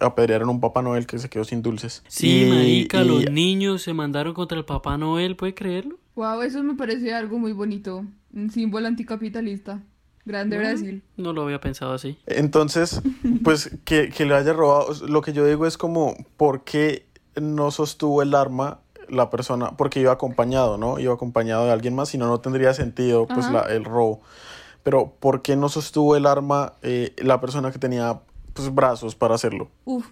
[0.00, 2.02] apedrearon a un Papá Noel que se quedó sin dulces.
[2.08, 5.96] Sí, Y- marica, y- los niños se mandaron contra el Papá Noel, ¿puede creerlo?
[6.14, 8.04] Wow, eso me parece algo muy bonito.
[8.34, 9.80] Un símbolo anticapitalista.
[10.24, 11.02] Grande Brasil.
[11.16, 12.18] No lo había pensado así.
[12.26, 13.02] Entonces,
[13.42, 17.06] pues que, que le haya robado, lo que yo digo es como, ¿por qué
[17.40, 19.72] no sostuvo el arma la persona?
[19.76, 20.98] Porque iba acompañado, ¿no?
[20.98, 24.20] Iba acompañado de alguien más, si no, no tendría sentido pues la- el robo.
[24.82, 28.20] Pero ¿por qué no sostuvo el arma eh, la persona que tenía
[28.52, 29.70] pues brazos para hacerlo?
[29.84, 30.06] Uf,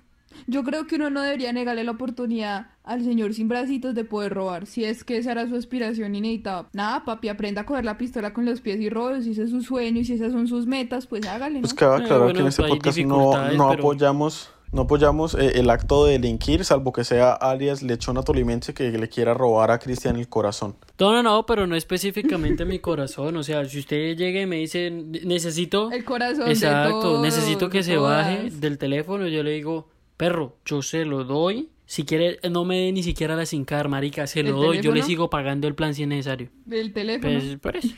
[0.50, 4.34] yo creo que uno no debería negarle la oportunidad al señor sin bracitos de poder
[4.34, 6.68] robar, si es que esa era su aspiración y necesitaba.
[6.72, 9.50] Nada, papi, aprenda a coger la pistola con los pies y robe, si ese es
[9.50, 11.60] su sueño y si esas son sus metas, pues hágale, ¿no?
[11.62, 15.34] Pues cabe Eh, aclarar bueno, que en este podcast no, no pero- apoyamos, no apoyamos
[15.34, 19.70] eh, el acto de delinquir, salvo que sea alias lechona tolimense que le quiera robar
[19.70, 20.74] a Cristian el corazón.
[20.98, 23.36] No, no, no, pero no específicamente mi corazón.
[23.36, 25.90] O sea, si usted llega y me dice, necesito...
[25.92, 28.60] El corazón de Exacto, todos, necesito que de se baje todas.
[28.60, 29.26] del teléfono.
[29.28, 29.88] Yo le digo,
[30.20, 31.70] perro, yo se lo doy.
[31.86, 34.80] Si quiere, no me dé ni siquiera la sin car, marica, se lo ¿El doy.
[34.80, 36.48] Yo le sigo pagando el plan si es necesario.
[36.66, 37.38] Del teléfono.
[37.40, 37.88] Pues, por eso.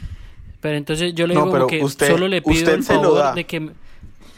[0.61, 2.85] Pero entonces yo le No, digo pero como que usted- solo le pido usted el
[2.85, 3.35] se lo favor da.
[3.35, 3.71] de que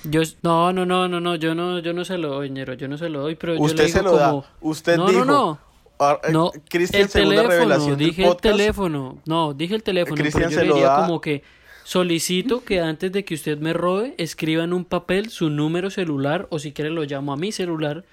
[0.04, 2.88] yo no, no, no, no, no, yo no, yo no se lo doy, ñero, yo
[2.88, 4.30] no se lo doy, pero yo le Usted digo se lo da.
[4.30, 5.24] como, Usted no, dijo.
[5.24, 5.58] no, no,
[6.00, 10.50] ah, eh, no, Cristian, el teléfono, dije el teléfono, no, dije el teléfono, pero Cristian
[10.50, 10.96] yo se le lo diría da.
[11.06, 11.42] como que
[11.84, 16.46] solicito que antes de que usted me robe, escriba en un papel su número celular
[16.50, 18.04] o si quiere lo llamo a mi celular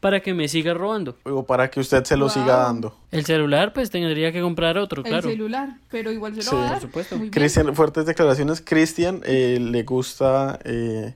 [0.00, 1.16] para que me siga robando.
[1.24, 2.34] o para que usted se lo Wow.
[2.34, 2.94] siga dando.
[3.10, 5.28] El celular pues tendría que comprar otro, el claro.
[5.30, 6.82] celular, pero igual se lo Sí, va a por dar.
[6.82, 7.16] supuesto.
[7.16, 7.32] Muy bien.
[7.32, 8.60] Cristian, fuertes declaraciones.
[8.60, 11.14] Cristian eh, le gusta eh,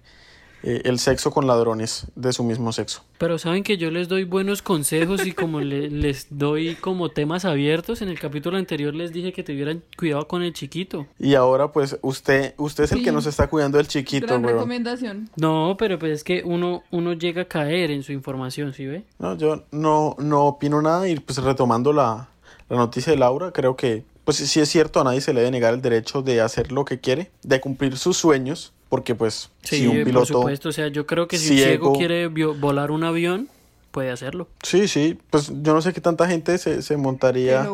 [0.62, 3.02] eh, el sexo con ladrones de su mismo sexo.
[3.18, 7.44] Pero saben que yo les doy buenos consejos y como le- les doy como temas
[7.44, 11.06] abiertos, en el capítulo anterior les dije que tuvieran cuidado con el chiquito.
[11.18, 13.04] Y ahora pues usted, usted es el Sí.
[13.04, 14.54] que nos está cuidando del chiquito, Gran weón.
[14.56, 15.30] recomendación.
[15.36, 19.04] No, pero pues es que uno, uno llega a caer en su información, ¿sí ve?
[19.18, 22.28] No, yo no, no opino nada y pues retomando la,
[22.68, 25.50] la noticia de Laura, creo que pues sí es cierto, a nadie se le debe
[25.52, 29.79] negar el derecho de hacer lo que quiere, de cumplir sus sueños, porque pues Sí,
[29.81, 30.27] si un por piloto...
[30.27, 30.68] supuesto.
[30.68, 33.48] O sea, yo creo que si un ciego- quiere volar un avión,
[33.90, 34.48] puede hacerlo.
[34.62, 37.66] Sí, sí, pues yo no sé qué tanta gente se, se montaría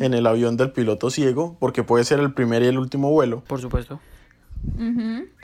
[0.00, 3.42] en el avión del piloto ciego, porque puede ser el primer y el último vuelo.
[3.46, 4.00] Por supuesto.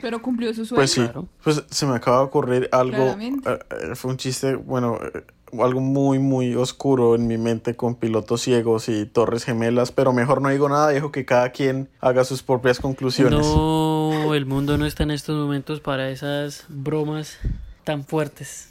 [0.01, 0.79] Pero cumplió su sueño.
[0.79, 1.27] Pues sí, Claro.
[1.43, 3.49] pues se me acaba de ocurrir algo, Claramente.
[3.49, 3.59] eh,
[3.91, 5.23] eh, fue un chiste, bueno, eh,
[5.61, 10.41] algo muy, muy oscuro en mi mente con pilotos ciegos y torres gemelas, pero mejor
[10.41, 13.39] no digo nada, dejo que cada quien haga sus propias conclusiones.
[13.45, 17.37] No, el mundo no está en estos momentos para esas bromas
[17.83, 18.69] tan fuertes.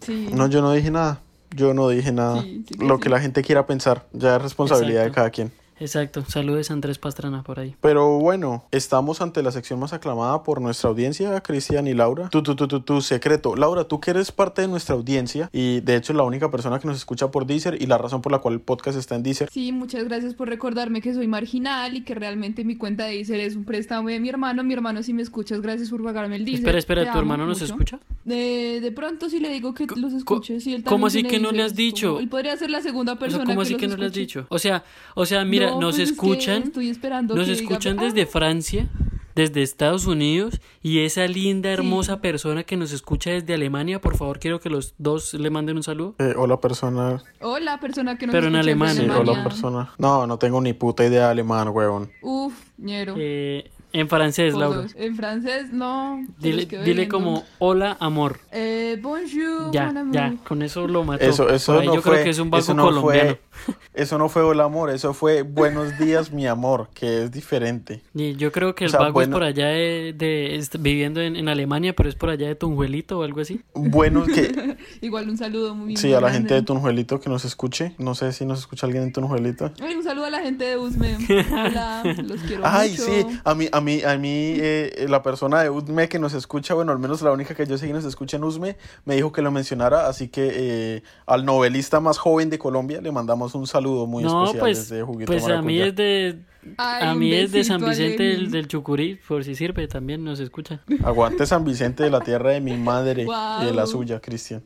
[0.00, 0.28] Sí.
[0.32, 1.20] No, yo no dije nada,
[1.54, 2.42] yo no dije nada.
[2.42, 3.02] Sí, sí que Lo sí.
[3.02, 5.10] que la gente quiera pensar, ya es responsabilidad Exacto.
[5.10, 5.52] de cada quien.
[5.80, 6.24] Exacto.
[6.26, 7.74] Saludes a Andrés Pastrana por ahí.
[7.80, 12.28] Pero bueno, estamos ante la sección más aclamada por nuestra audiencia, Cristian y Laura.
[12.28, 13.56] Tu, tu, tu, tu, tu secreto.
[13.56, 16.88] Laura, tú que eres parte de nuestra audiencia y de hecho la única persona que
[16.88, 19.48] nos escucha por Deezer y la razón por la cual el podcast está en Deezer.
[19.50, 23.40] Sí, muchas gracias por recordarme que soy marginal y que realmente mi cuenta de Deezer
[23.40, 24.64] es un préstamo de mi hermano.
[24.64, 26.60] Mi hermano, si me escuchas, gracias por pagarme el Deezer.
[26.60, 27.98] Espera, espera, Te ¿tu hermano nos escucha?
[28.28, 30.60] De, de pronto sí le digo que los escuche.
[30.60, 32.08] Sí, él cómo también así que no le has es dicho?
[32.08, 33.96] como- él podría ser la segunda O sea, persona ¿cómo que así los que no
[33.96, 34.46] le has dicho?
[34.50, 37.52] O sea, o sea, mira, No, nos pues es que escuchan, Estoy esperando nos que
[37.54, 38.88] diga, escuchan "Ah, desde Francia,
[39.34, 44.40] desde Estados Unidos y esa linda, hermosa persona que nos escucha desde Alemania, por favor,
[44.40, 46.16] quiero que los dos le manden un saludo.
[46.18, 47.22] Eh, hola persona.
[47.40, 49.32] Hola, persona que nos Pero en escucha desde alemán, Sí, Alemania.
[49.32, 49.90] hola persona.
[49.98, 52.10] No, no tengo ni puta idea de alemán, huevón.
[52.20, 53.14] Uf, ñero.
[53.16, 54.86] Eh, en francés, Laura.
[54.96, 56.24] En francés, no.
[56.38, 58.38] Dile, dile como hola, amor.
[58.52, 60.14] Eh, bonjour, Ya, mon amour.
[60.14, 61.24] ya, con eso lo mató.
[61.24, 63.36] Eso, eso Por ahí no yo fue, creo que es un eso no colombiano.
[63.64, 68.02] fue, eso no fue hola amor, eso fue buenos días mi amor, que es diferente.
[68.14, 69.30] Y yo creo que O el sea, vago bueno.
[69.36, 73.18] es por allá de, de- viviendo en, en Alemania, pero es por allá de Tunjuelito
[73.18, 73.60] o algo así.
[73.74, 76.38] Buenos que, Igual un saludo muy sí, muy a la grande.
[76.38, 79.72] gente de Tunjuelito que nos escuche, no sé si nos escucha alguien en Tunjuelito.
[79.80, 81.16] Ay, un saludo a la gente de Usme.
[81.52, 83.02] Hola, los quiero Ay, mucho.
[83.04, 86.74] sí, a mí, a mí, a mí, eh, la persona de UDME que nos escucha,
[86.74, 89.32] bueno, al menos la única que yo sé que nos escucha en USME, me dijo
[89.32, 93.66] que lo mencionara, así que eh, al novelista más joven de Colombia le mandamos un
[93.66, 96.38] saludo muy no, especial pues, desde Juguito pues a mí es de
[96.76, 100.24] Ay, a mí es de San a Vicente del, del Chucurí, por si sirve, también
[100.24, 100.80] nos escucha.
[101.04, 103.26] Aguante San Vicente de la tierra de mi madre
[103.62, 104.62] y de la suya, Cristian.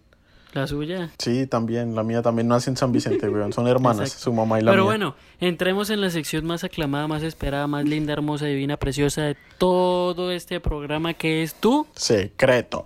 [0.52, 1.10] La suya.
[1.18, 3.52] Sí, también, la mía también nace en San Vicente, weón.
[3.52, 4.90] Son hermanas, su mamá y la Pero mía.
[4.90, 9.36] bueno, entremos en la sección más aclamada, más esperada, más linda, hermosa, divina, preciosa de
[9.58, 12.84] todo este programa que es tú, Secreto.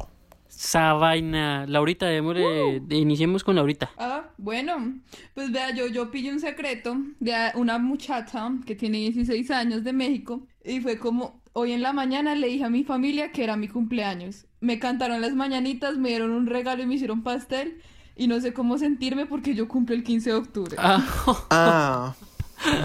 [0.49, 1.67] esa vaina.
[1.67, 3.91] Laurita, démosle, iniciemos con Laurita.
[3.99, 5.01] Ah, bueno,
[5.35, 9.93] pues vea, yo, yo pillé un secreto de una muchacha que tiene 16 años de
[9.93, 13.57] México y fue como, hoy en la mañana le dije a mi familia que era
[13.57, 14.46] mi cumpleaños.
[14.61, 17.81] Me cantaron las mañanitas, me dieron un regalo y me hicieron pastel
[18.17, 20.77] y no sé cómo sentirme porque yo cumplo el 15 de octubre.
[20.79, 21.05] Ah,
[21.51, 22.15] Ah,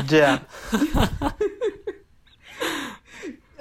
[0.08, 0.46] ya.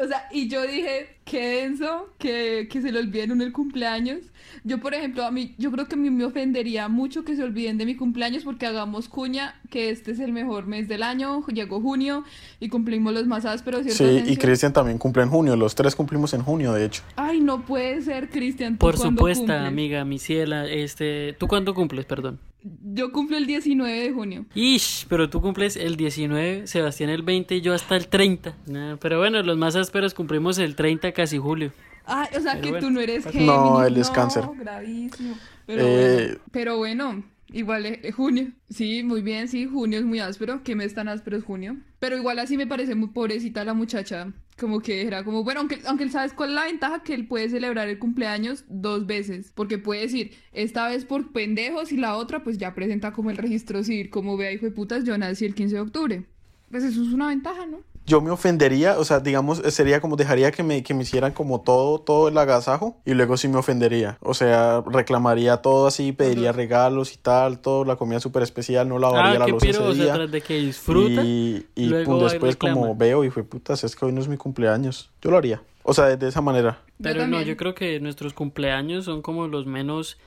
[0.01, 4.21] O sea, y yo dije, qué denso, que, que se le olviden el cumpleaños.
[4.65, 7.43] Yo, por ejemplo, a mí, yo creo que a mí me ofendería mucho que se
[7.43, 11.45] olviden de mi cumpleaños porque hagamos cuña, que este es el mejor mes del año,
[11.49, 12.25] llegó junio
[12.61, 14.37] y cumplimos los más ásperos, ¿cierto, Sí, y?
[14.39, 15.55] Cristian también cumple en junio.
[15.55, 17.03] Los tres cumplimos en junio, de hecho.
[17.17, 22.07] Ay, no puede ser, Cristian, ¿tú por supuesto, amiga, mi ciela, este, ¿tú cuándo cumples,
[22.07, 22.41] perdón?
[22.62, 24.44] Yo cumplo el 19 de junio.
[24.55, 28.55] Ish, pero tú cumples el 19, Sebastián el 20 y yo hasta el 30.
[28.66, 31.73] Nah, pero bueno, los más ásperos cumplimos el 30 casi julio.
[32.05, 32.87] Ay, o sea, Pero que bueno.
[32.87, 33.87] tú no eres No, Géminis.
[33.87, 34.44] él es cáncer.
[34.59, 35.35] gravísimo.
[35.66, 38.49] Pero, Eh, bueno, pero bueno, igual es es junio.
[38.68, 40.62] Sí, muy bien, sí, junio es muy áspero.
[40.64, 41.77] ¿Qué mes tan áspero es junio?
[41.99, 44.33] Pero igual así me parece muy pobrecita la muchacha.
[44.61, 47.27] Como que era como, bueno, aunque, aunque él sabes cuál es la ventaja, que él
[47.27, 49.53] puede celebrar el cumpleaños dos veces.
[49.55, 53.38] Porque puede decir, esta vez por pendejos y la otra, pues ya presenta como el
[53.38, 56.27] registro civil, como vea, hijo de putas, yo nací el 15 de octubre.
[56.70, 57.79] Pues eso es una ventaja, ¿no?
[58.11, 61.31] Yo me ofendería, o sea, digamos, eh, sería como dejaría que me, que me hicieran
[61.33, 64.18] como todo, todo el agasajo y luego sí me ofendería.
[64.20, 68.99] O sea, reclamaría todo así, pediría regalos y tal, todo, la comida súper especial, no
[68.99, 70.14] lavaría Ah, la piro, o ese sea, día.
[70.14, 71.23] tras de que disfruta.
[71.23, 74.12] Y, y luego pum, va y después como veo y fue putas, es que hoy
[74.12, 75.11] no es mi cumpleaños.
[75.23, 75.62] Yo lo haría.
[75.85, 76.81] O sea, de, de esa manera.
[77.01, 80.18] Pero no, yo creo que nuestros cumpleaños son como los menos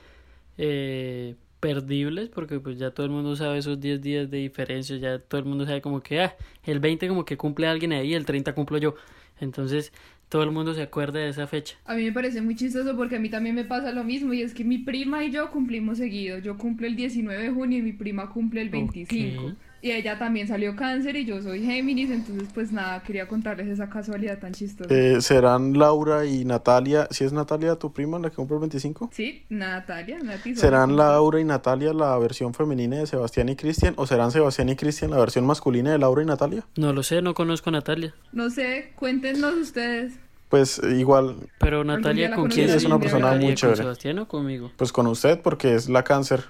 [0.56, 5.18] eh, perdibles, porque pues ya todo el mundo sabe esos 10 días de diferencia, ya
[5.18, 8.26] todo el mundo sabe como que, ah, el 20 como que cumple alguien ahí, el
[8.26, 8.96] 30 cumplo yo.
[9.40, 9.90] Entonces,
[10.28, 11.76] todo el mundo se acuerda de esa fecha.
[11.86, 14.42] A mí me parece muy chistoso porque a mí también me pasa lo mismo y
[14.42, 16.36] es que mi prima y yo cumplimos seguido.
[16.38, 19.46] Yo cumplo el 19 de junio y mi prima cumple el 25.
[19.46, 19.54] Ok.
[19.84, 23.90] Y ella también salió cáncer y yo soy Géminis, entonces pues nada, quería contarles esa
[23.90, 24.88] casualidad tan chistosa.
[24.94, 27.06] Eh, ¿Serán Laura y Natalia?
[27.10, 29.10] ¿Si es Natalia tu prima la que cumple el 25?
[29.12, 30.56] Sí, Natalia, Nati.
[30.56, 33.92] ¿Serán Laura y Natalia la versión femenina de Sebastián y Cristian?
[33.98, 36.64] ¿O serán Sebastián y Cristian la versión masculina de Laura y Natalia?
[36.76, 38.14] No lo sé, no conozco a Natalia.
[38.32, 40.14] No sé, cuéntenos ustedes.
[40.48, 42.70] Pues igual, Pero Natalia, ¿con quién?
[42.70, 43.76] es una persona ¿Natalia muy con chévere.
[43.76, 44.70] Sebastián o conmigo?
[44.78, 46.44] pues con usted porque es la cáncer.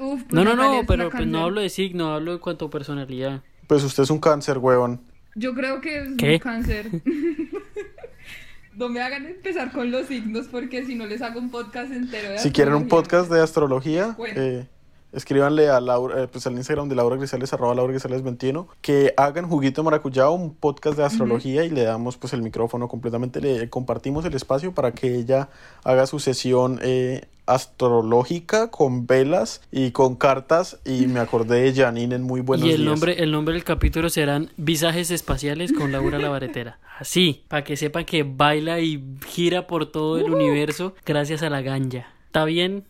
[0.00, 2.66] Uf, pues No, no, Natalia no, pero pues no hablo de signo, hablo de cuanto
[2.66, 3.42] a personalidad.
[3.66, 5.00] Pues usted es un cáncer, huevón.
[5.36, 6.32] Yo creo que es ¿Qué?
[6.34, 6.90] un cáncer.
[8.76, 12.30] no me hagan empezar con los signos porque si no les hago un podcast entero
[12.30, 14.34] de Si quieren un podcast de astrología, Bueno.
[14.40, 14.66] eh,
[15.12, 19.12] escríbanle a Laura, eh, pues al Instagram de Laura Grisales, arroba Laura Grisales 21, que
[19.16, 23.68] hagan Juguito Maracuyá, un podcast de astrología y le damos pues el micrófono completamente, le
[23.68, 25.48] compartimos el espacio para que ella
[25.84, 27.22] haga su sesión eh,
[27.54, 32.70] astrológica con velas y con cartas y me acordé de Janine en muy buenos y
[32.70, 32.88] el días.
[32.88, 36.78] nombre, el nombre del capítulo serán Visajes Espaciales con Laura la Baretera.
[36.98, 41.62] Así, para que sepan que baila y gira por todo el universo gracias a la
[41.62, 42.12] ganja.
[42.26, 42.84] ¿Está bien?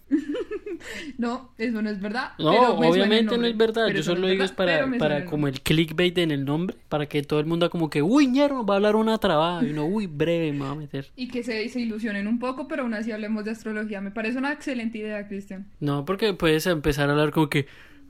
[1.19, 2.33] No, eso no es verdad.
[2.39, 3.89] No, obviamente no es verdad.
[3.89, 7.41] Yo solo digo es para, para como el clickbait en el nombre, para que todo
[7.41, 9.65] el mundo como que, uy, ñero, va a hablar una trabada.
[9.65, 11.11] Y uno, uy, breve, me va a meter.
[11.17, 14.01] Y que se, se ilusionen un poco, pero aún así hablemos de astrología.
[14.01, 15.67] Me parece una excelente idea, Cristian.
[15.81, 17.67] No, porque puedes empezar a hablar como que,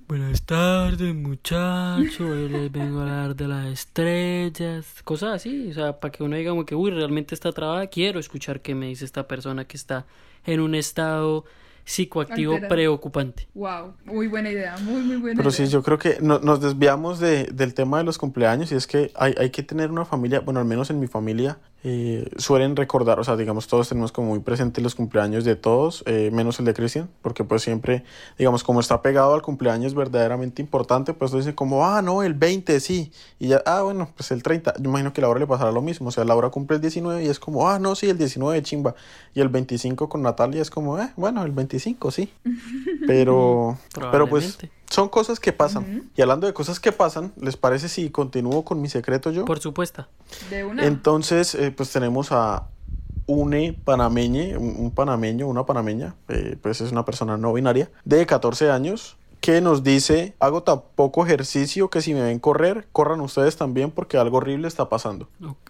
[0.08, 6.00] buenas tardes, muchachos, hoy les vengo a hablar de las estrellas, cosas así, o sea,
[6.00, 9.04] para que uno diga como que, uy, realmente está trabada, quiero escuchar qué me dice
[9.04, 10.06] esta persona que está
[10.46, 11.44] en un estado
[11.90, 13.48] psicoactivo preocupante.
[13.54, 15.66] Wow, muy buena idea, muy, muy buena Pero idea.
[15.66, 18.86] sí, yo creo que no- nos desviamos de- del tema de los cumpleaños y es
[18.86, 22.76] que hay, hay que tener una familia, bueno, al menos en mi familia, eh, suelen
[22.76, 26.58] recordar, o sea, digamos, todos tenemos como muy presentes los cumpleaños de todos, eh, menos
[26.58, 28.04] el de Cristian, porque pues siempre,
[28.38, 32.80] digamos, como está pegado al cumpleaños verdaderamente importante, pues dicen como, ah, no, el 20,
[32.80, 35.72] sí, y ya, ah, bueno, pues el 30, yo imagino que a Laura le pasará
[35.72, 38.18] lo mismo, o sea, Laura cumple el 19 y es como, ah, no, sí, el
[38.18, 38.94] 19 chimba,
[39.32, 42.30] y el 25 con Natalia es como, eh, bueno, el 25, sí,
[43.06, 43.78] pero,
[44.12, 44.58] pero pues...
[44.90, 46.10] Son cosas que pasan.
[46.16, 49.44] Y hablando de cosas que pasan, ¿les parece si continúo con mi secreto yo?
[49.44, 50.06] Por supuesto.
[50.50, 50.84] De una.
[50.84, 52.66] Entonces, eh, pues tenemos a
[53.26, 58.26] une panameñe, un, un panameño, una panameña, eh, pues es una persona no binaria, de
[58.26, 63.20] 14 años, que nos dice, hago tan poco ejercicio que si me ven correr, corran
[63.20, 65.28] ustedes también porque algo horrible está pasando.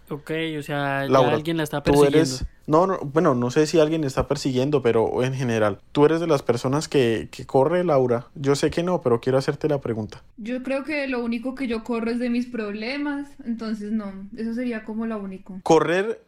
[0.09, 2.17] Ok, o sea, ya Laura, alguien la está tú persiguiendo.
[2.17, 2.45] eres...
[2.67, 6.27] No, no, bueno, no sé si alguien está persiguiendo, pero en general, tú eres de
[6.27, 8.27] las personas que, que corre, Laura.
[8.35, 10.21] Yo sé que no, pero quiero hacerte la pregunta.
[10.37, 14.53] Yo creo que lo único que yo corro es de mis problemas, entonces no, eso
[14.53, 15.59] sería como lo único.
[15.63, 16.21] Correr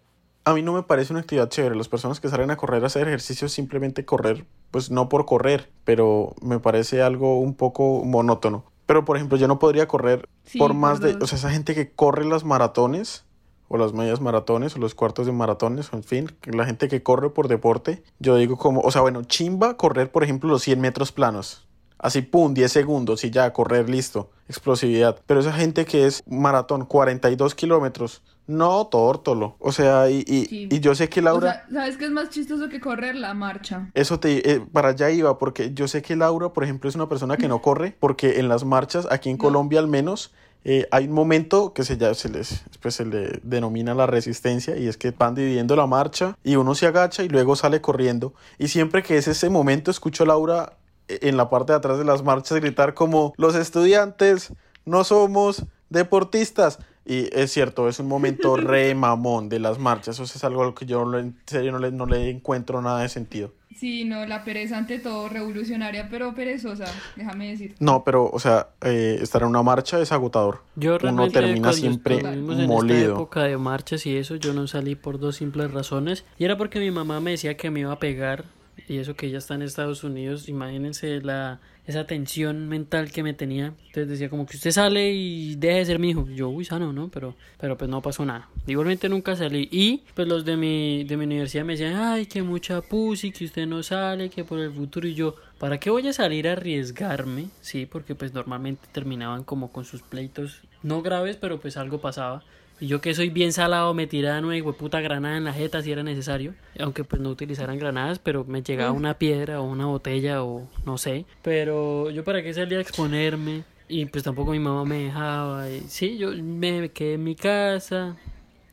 [0.46, 1.76] a mí no me parece una actividad chévere.
[1.76, 5.70] Las personas que salen a correr a hacer ejercicio simplemente correr, pues no por correr,
[5.86, 8.66] pero me parece algo un poco monótono.
[8.86, 11.74] Pero por ejemplo, yo no podría correr Sí, por más de, o sea, esa gente
[11.74, 13.26] que corre las maratones
[13.70, 17.02] o las medias maratones o los cuartos de maratones, o en fin, la gente que
[17.02, 20.80] corre por deporte, yo digo como, o sea, bueno, chimba correr por ejemplo los 100
[20.82, 21.66] metros planos.
[21.98, 24.30] Así, pum, 10 segundos y ya, correr, listo.
[24.50, 25.22] Explosividad.
[25.26, 28.22] Pero esa gente que es maratón, 42 kilómetros.
[28.46, 29.56] No, tórtolo.
[29.60, 30.68] O sea, y, y, Sí.
[30.70, 31.66] y yo sé que Laura...
[31.68, 33.16] O sea, ¿sabes qué es más chistoso que correr?
[33.16, 33.90] La marcha.
[33.94, 37.08] Eso te, eh, para allá iba, porque yo sé que Laura, por ejemplo, es una
[37.08, 39.44] persona que no corre, porque en las marchas, aquí en No.
[39.44, 40.34] Colombia al menos,
[40.66, 44.78] eh, hay un momento que se, ya, se, les, pues, se le denomina la resistencia,
[44.78, 48.34] y es que van dividiendo la marcha, y uno se agacha y luego sale corriendo.
[48.60, 50.74] Y siempre que es ese momento, escucho a Laura
[51.08, 54.52] eh, en la parte de atrás de las marchas gritar como, los estudiantes
[54.86, 56.80] no somos deportistas.
[57.06, 60.20] Y es cierto, es un momento re mamón de las marchas.
[60.20, 63.02] Eso es algo a lo que yo en serio no le, no le encuentro nada
[63.02, 63.52] de sentido.
[63.76, 66.86] Sí, no, la pereza ante todo revolucionaria, pero perezosa,
[67.16, 67.76] déjame decir.
[67.80, 70.62] No, pero, o sea, eh, estar en una marcha es agotador.
[70.76, 73.14] Yo Uno realmente termina siempre estuvimos en esta molido.
[73.16, 76.24] época de marchas y eso, yo no salí por dos simples razones.
[76.38, 78.46] Y era porque mi mamá me decía que me iba a pegar.
[78.88, 83.34] Y eso que ella está en Estados Unidos, imagínense la, esa tensión mental que me
[83.34, 83.74] tenía.
[83.88, 86.28] Entonces decía como que usted sale y deje de ser mi hijo.
[86.30, 87.10] Yo, uy, sano, ¿no?
[87.10, 88.50] Pero, pero pues no pasó nada.
[88.68, 89.68] Igualmente nunca salí.
[89.72, 93.46] Y pues los de mi, de mi universidad me decían, ay, que mucha pussy, que
[93.46, 95.08] usted no sale, que por el futuro.
[95.08, 97.48] Y yo, ¿para qué voy a salir a arriesgarme?
[97.62, 102.44] Sí, porque pues normalmente terminaban como con sus pleitos, no graves, pero pues algo pasaba.
[102.80, 105.92] Y yo que soy bien salado me tiraban una puta granada en la jeta si
[105.92, 106.54] era necesario.
[106.80, 110.98] Aunque pues no utilizaran granadas, pero me llegaba una piedra o una botella o no
[110.98, 111.26] sé.
[111.42, 113.64] Pero yo para qué salía a exponerme.
[113.88, 115.70] Y pues tampoco mi mamá me dejaba.
[115.70, 118.16] Y sí, yo me quedé en mi casa.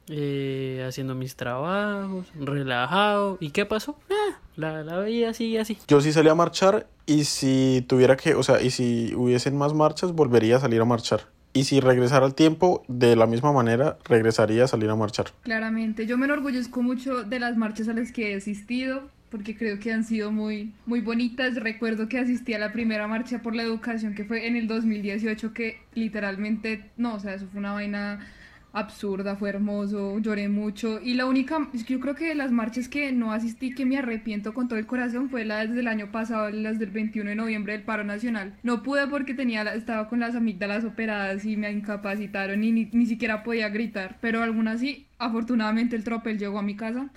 [0.08, 3.36] eh, haciendo mis trabajos, relajado.
[3.40, 3.96] ¿Y qué pasó?
[4.10, 5.78] Ah, la, la vida sigue así.
[5.86, 9.72] Yo sí salí a marchar y si tuviera que, o sea, y si hubiesen más
[9.72, 11.26] marchas, volvería a salir a marchar.
[11.52, 15.26] Y si regresara al tiempo, de la misma manera, regresaría a salir a marchar.
[15.42, 19.78] Claramente, yo me enorgullezco mucho de las marchas a las que he asistido, porque creo
[19.78, 21.56] que han sido muy, muy bonitas.
[21.56, 25.52] Recuerdo que asistí a la primera marcha por la educación, que fue en el 2018,
[25.52, 28.20] que literalmente, no, o sea, eso fue una vaina
[28.72, 31.00] absurda, fue hermoso, lloré mucho.
[31.02, 34.68] Y la única, yo creo que las marchas que no asistí, que me arrepiento con
[34.68, 37.82] todo el corazón, fue la desde el año pasado, las del 21 de noviembre del
[37.82, 38.54] paro nacional.
[38.62, 43.06] No pude porque tenía, estaba con las amígdalas operadas y me incapacitaron y ni, ni
[43.06, 44.18] siquiera podía gritar.
[44.20, 47.10] Pero aún así, afortunadamente el tropel llegó a mi casa.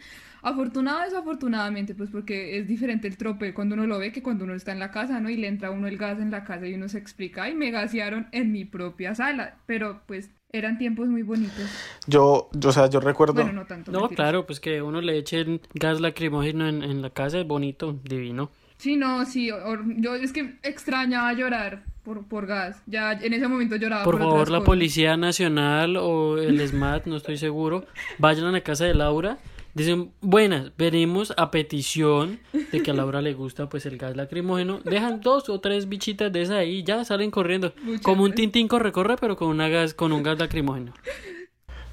[0.44, 4.54] Afortunado desafortunadamente, pues porque es diferente el tropel cuando uno lo ve que cuando uno
[4.54, 5.30] está en la casa, ¿no?
[5.30, 7.72] Y le entra uno el gas en la casa y uno se explica, y me
[7.72, 9.56] gasearon en mi propia sala.
[9.66, 11.66] Pero pues eran tiempos muy bonitos.
[12.06, 13.34] Yo, yo, o sea, yo recuerdo...
[13.34, 13.92] Bueno, no tanto.
[13.92, 14.16] No, mentiras.
[14.16, 18.52] claro, pues que uno le echen gas lacrimógeno en, en la casa es bonito, divino.
[18.78, 22.84] Sí, no, sí, or- yo es que extrañaba llorar por, por gas.
[22.86, 24.66] Ya en ese momento lloraba Por por, favor, la cosas.
[24.68, 27.86] Policía Nacional o el SMAT, no estoy seguro,
[28.20, 29.40] vayan a la casa de Laura.
[29.74, 32.40] Dicen, buenas, venimos a petición
[32.72, 34.80] de que a Laura le gusta pues el gas lacrimógeno.
[34.84, 37.74] Dejan dos o tres bichitas de esas ahí y ya salen corriendo.
[37.82, 40.94] Muchas Como un tintín corre, corre, pero con, una gas, con un gas lacrimógeno.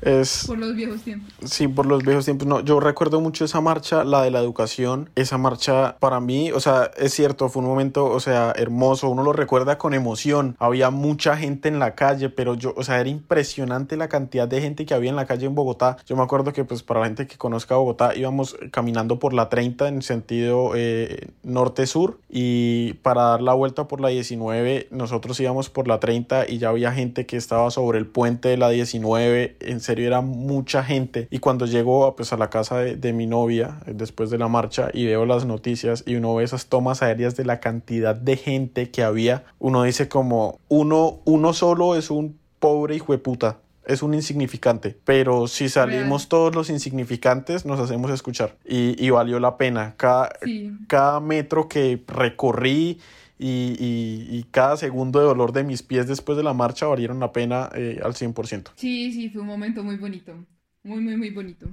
[0.02, 1.32] Es, Por los viejos tiempos.
[1.44, 2.46] Sí, por los viejos tiempos.
[2.46, 5.10] No, yo recuerdo mucho esa marcha, la de la educación.
[5.14, 9.08] Esa marcha para mí, o sea, es cierto, fue un momento, o sea, hermoso.
[9.08, 10.56] Uno lo recuerda con emoción.
[10.58, 14.60] Había mucha gente en la calle, pero yo, o sea, era impresionante la cantidad de
[14.60, 15.96] gente que había en la calle en Bogotá.
[16.06, 19.48] Yo me acuerdo que, pues, para la gente que conozca Bogotá, íbamos caminando por la
[19.48, 25.70] 30 en sentido eh, norte-sur y para dar la vuelta por la 19, nosotros íbamos
[25.70, 29.56] por la 30 y ya había gente que estaba sobre el puente de la 19.
[29.60, 31.26] En serio, era mucha gente.
[31.30, 34.48] Y cuando llego pues, a la casa de, de mi novia, eh, después de la
[34.48, 38.36] marcha, y veo las noticias y uno ve esas tomas aéreas de la cantidad de
[38.36, 43.58] gente que había, uno dice como, uno, uno solo es un pobre hijo de puta.
[43.86, 46.28] Es un insignificante, pero si salimos Real.
[46.28, 48.56] todos los insignificantes, nos hacemos escuchar.
[48.64, 49.94] Y, y valió la pena.
[49.96, 50.70] Cada, Sí.
[50.86, 52.98] cada metro que recorrí
[53.40, 57.18] y, y- y cada segundo de dolor de mis pies después de la marcha valieron
[57.20, 58.72] la pena eh, al 100%.
[58.76, 60.34] Sí, sí, fue un momento muy bonito.
[60.82, 61.66] Muy, muy, muy bonito.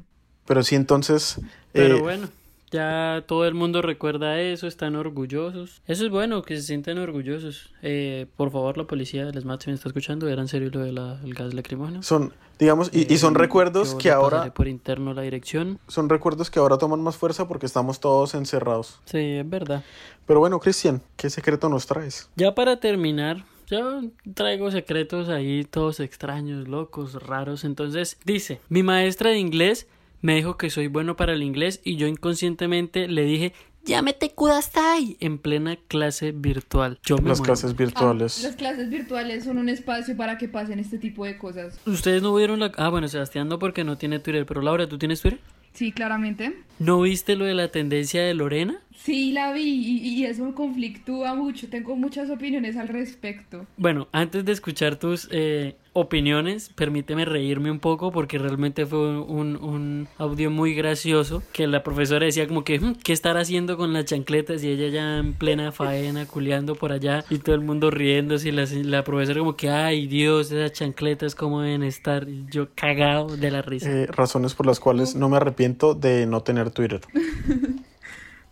[0.45, 1.39] Pero sí, entonces...
[1.73, 2.29] Pero eh, bueno,
[2.71, 5.81] ya todo el mundo recuerda eso, están orgullosos.
[5.87, 7.71] Eso es bueno, que se sientan orgullosos.
[7.81, 10.79] Eh, por favor, la policía del SMAT, si me está escuchando, ¿era en serio lo
[10.81, 12.03] del gas lacrimógeno?
[12.03, 14.53] Son, digamos, y, y son Eh, recuerdos que le ahora...
[14.53, 15.79] por interno la dirección.
[15.87, 18.99] Son recuerdos que ahora toman más fuerza porque estamos todos encerrados.
[19.05, 19.83] Sí, es verdad.
[20.25, 22.29] Pero bueno, Cristian, ¿qué secreto nos traes?
[22.35, 24.01] Ya para terminar, yo
[24.33, 27.63] traigo secretos ahí todos extraños, locos, raros.
[27.63, 29.87] Entonces, dice, mi maestra de inglés
[30.21, 33.53] me dijo que soy bueno para el inglés y yo inconscientemente le dije,
[33.85, 36.99] llámete Kudasai en plena clase virtual.
[37.03, 37.53] Yo me Las muero.
[37.53, 38.43] clases Ah, virtuales.
[38.43, 41.79] las clases virtuales son un espacio para que pasen este tipo de cosas.
[41.85, 42.71] Ustedes no vieron la...
[42.77, 45.39] Ah, bueno, Sebastián no porque no tiene Twitter, pero Laura, ¿tú tienes Twitter?
[45.73, 46.53] Sí, claramente.
[46.79, 48.81] ¿No viste lo de la tendencia de Lorena?
[48.97, 51.69] Sí, la vi y, y eso me conflictúa mucho.
[51.69, 53.65] Tengo muchas opiniones al respecto.
[53.77, 59.55] Bueno, antes de escuchar tus eh, opiniones, permíteme reírme un poco porque realmente fue un,
[59.55, 63.93] un audio muy gracioso que la profesora decía como que, "Hmm, ¿qué estar haciendo con
[63.93, 64.63] las chancletas?
[64.63, 68.51] Y ella ya en plena faena, culeando por allá y todo el mundo riéndose y
[68.51, 72.27] la, la profesora como que, ay Dios, esas chancletas cómo deben estar.
[72.27, 73.89] Y yo cagado de la risa.
[73.91, 77.01] Eh, razones por las cuales no me arrepiento de no tener Twitter.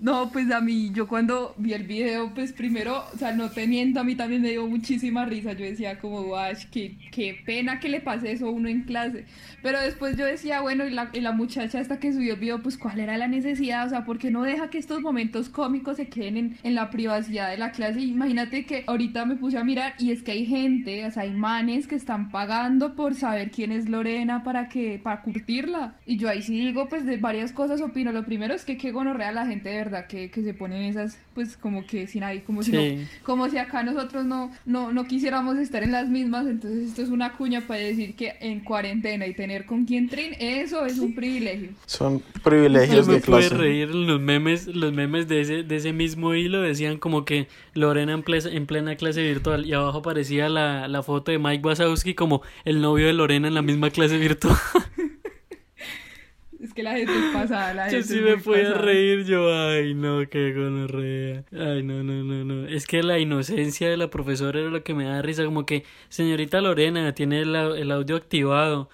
[0.06, 3.66] No, pues a mí, yo cuando vi el video, pues primero, o sea, no te
[3.66, 5.54] miento, a mí también me dio muchísima risa.
[5.54, 9.26] Yo decía como, guay, qué, qué pena que le pase eso a uno en clase.
[9.64, 12.62] Pero después yo decía, bueno, y la, y la muchacha hasta que subió el video,
[12.62, 15.98] pues cuál era la necesidad, o sea, ¿por qué no deja que estos momentos cómicos
[15.98, 18.02] se queden en, en la privacidad de la clase?
[18.02, 21.32] Imagínate que ahorita me puse a mirar y es que hay gente, o sea, hay
[21.32, 25.96] manes que están pagando por saber quién es Lorena para que, para curtirla.
[26.06, 28.12] Y yo ahí sí digo, pues de varias cosas opino.
[28.12, 31.18] Lo primero es que qué gonorrea la gente de verdad que, que se ponen esas,
[31.34, 33.08] pues como que sin ahí, como si no, Sí.
[33.24, 37.10] como si acá nosotros no, no, no quisiéramos estar en las mismas, entonces esto es
[37.10, 41.16] una cuña para decir que en cuarentena y tener con quien trin, eso es un
[41.16, 41.70] privilegio.
[41.86, 43.50] Son privilegios me de clase.
[43.50, 48.14] reír los memes, los memes de ese, de ese mismo hilo decían como que Lorena
[48.14, 52.14] en, ple- en plena clase virtual y abajo aparecía la, la foto de Mike Wazowski
[52.14, 54.56] como el novio de Lorena en la misma clase virtual.
[56.76, 58.82] Que la gente es pasada, la Yo gente sí me muy fui a pasada.
[58.82, 61.44] reír, yo, ay no, qué gonorrea.
[61.54, 62.68] Ay no, no, no, no.
[62.68, 65.86] Es que la inocencia de la profesora era lo que me da risa, como que,
[66.10, 68.90] señorita Lorena, tiene el, el audio activado.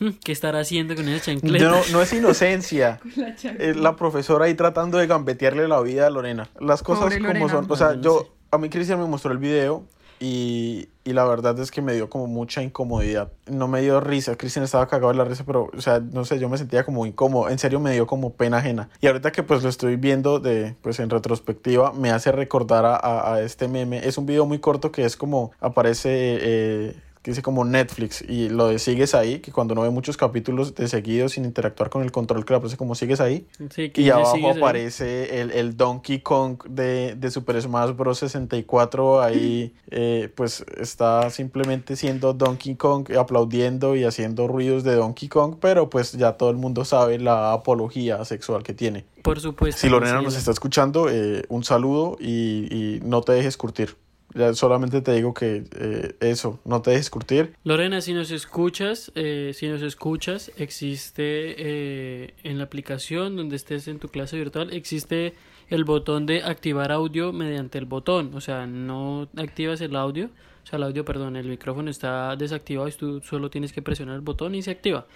[0.00, 1.64] "Hmm, ¿qué estará haciendo con esa chancleta?
[1.70, 2.98] No, no es inocencia.
[3.14, 3.28] Con la.
[3.58, 6.48] Es la profesora ahí tratando de gambetearle la vida a Lorena.
[6.58, 7.48] Las cosas Pobre como Lorena.
[7.48, 7.66] son.
[7.70, 9.84] O sea, yo, a mí Cristian me mostró el video
[10.20, 13.32] y, y la verdad es que me dio como mucha incomodidad.
[13.46, 16.38] No me dio risa, Cristian estaba cagado de la risa, pero, o sea, no sé,
[16.38, 17.48] yo me sentía como incómodo.
[17.48, 18.90] En serio me dio como pena ajena.
[19.00, 22.96] Y ahorita que pues lo estoy viendo de, pues en retrospectiva, me hace recordar a,
[22.96, 24.06] a- a este meme.
[24.06, 26.08] Es un video muy corto que es como, aparece...
[26.12, 30.16] eh, que dice como Netflix y lo de sigues ahí, que cuando uno ve muchos
[30.16, 33.90] capítulos de seguido sin interactuar con el control que le aparece como sigues ahí, Sí,
[33.90, 38.20] que y abajo aparece el, el Donkey Kong de, de Super Smash Bros.
[38.20, 39.22] 64.
[39.22, 45.56] Ahí eh, pues está simplemente siendo Donkey Kong, aplaudiendo y haciendo ruidos de Donkey Kong,
[45.60, 49.04] pero pues ya todo el mundo sabe la apología sexual que tiene.
[49.22, 49.80] Por supuesto.
[49.80, 53.96] Si Lorena sí, nos está escuchando, eh, un saludo y, y no te dejes curtir.
[54.34, 57.54] Ya solamente te digo que eh, eso, no te dejes curtir.
[57.64, 63.88] Lorena, si nos escuchas, eh, si nos escuchas, existe eh, en la aplicación donde estés
[63.88, 65.34] en tu clase virtual, existe
[65.68, 68.32] el botón de activar audio mediante el botón.
[68.34, 70.30] O sea, no activas el audio,
[70.62, 74.14] o sea, el audio, perdón, el micrófono está desactivado y tú solo tienes que presionar
[74.14, 75.06] el botón y se activa.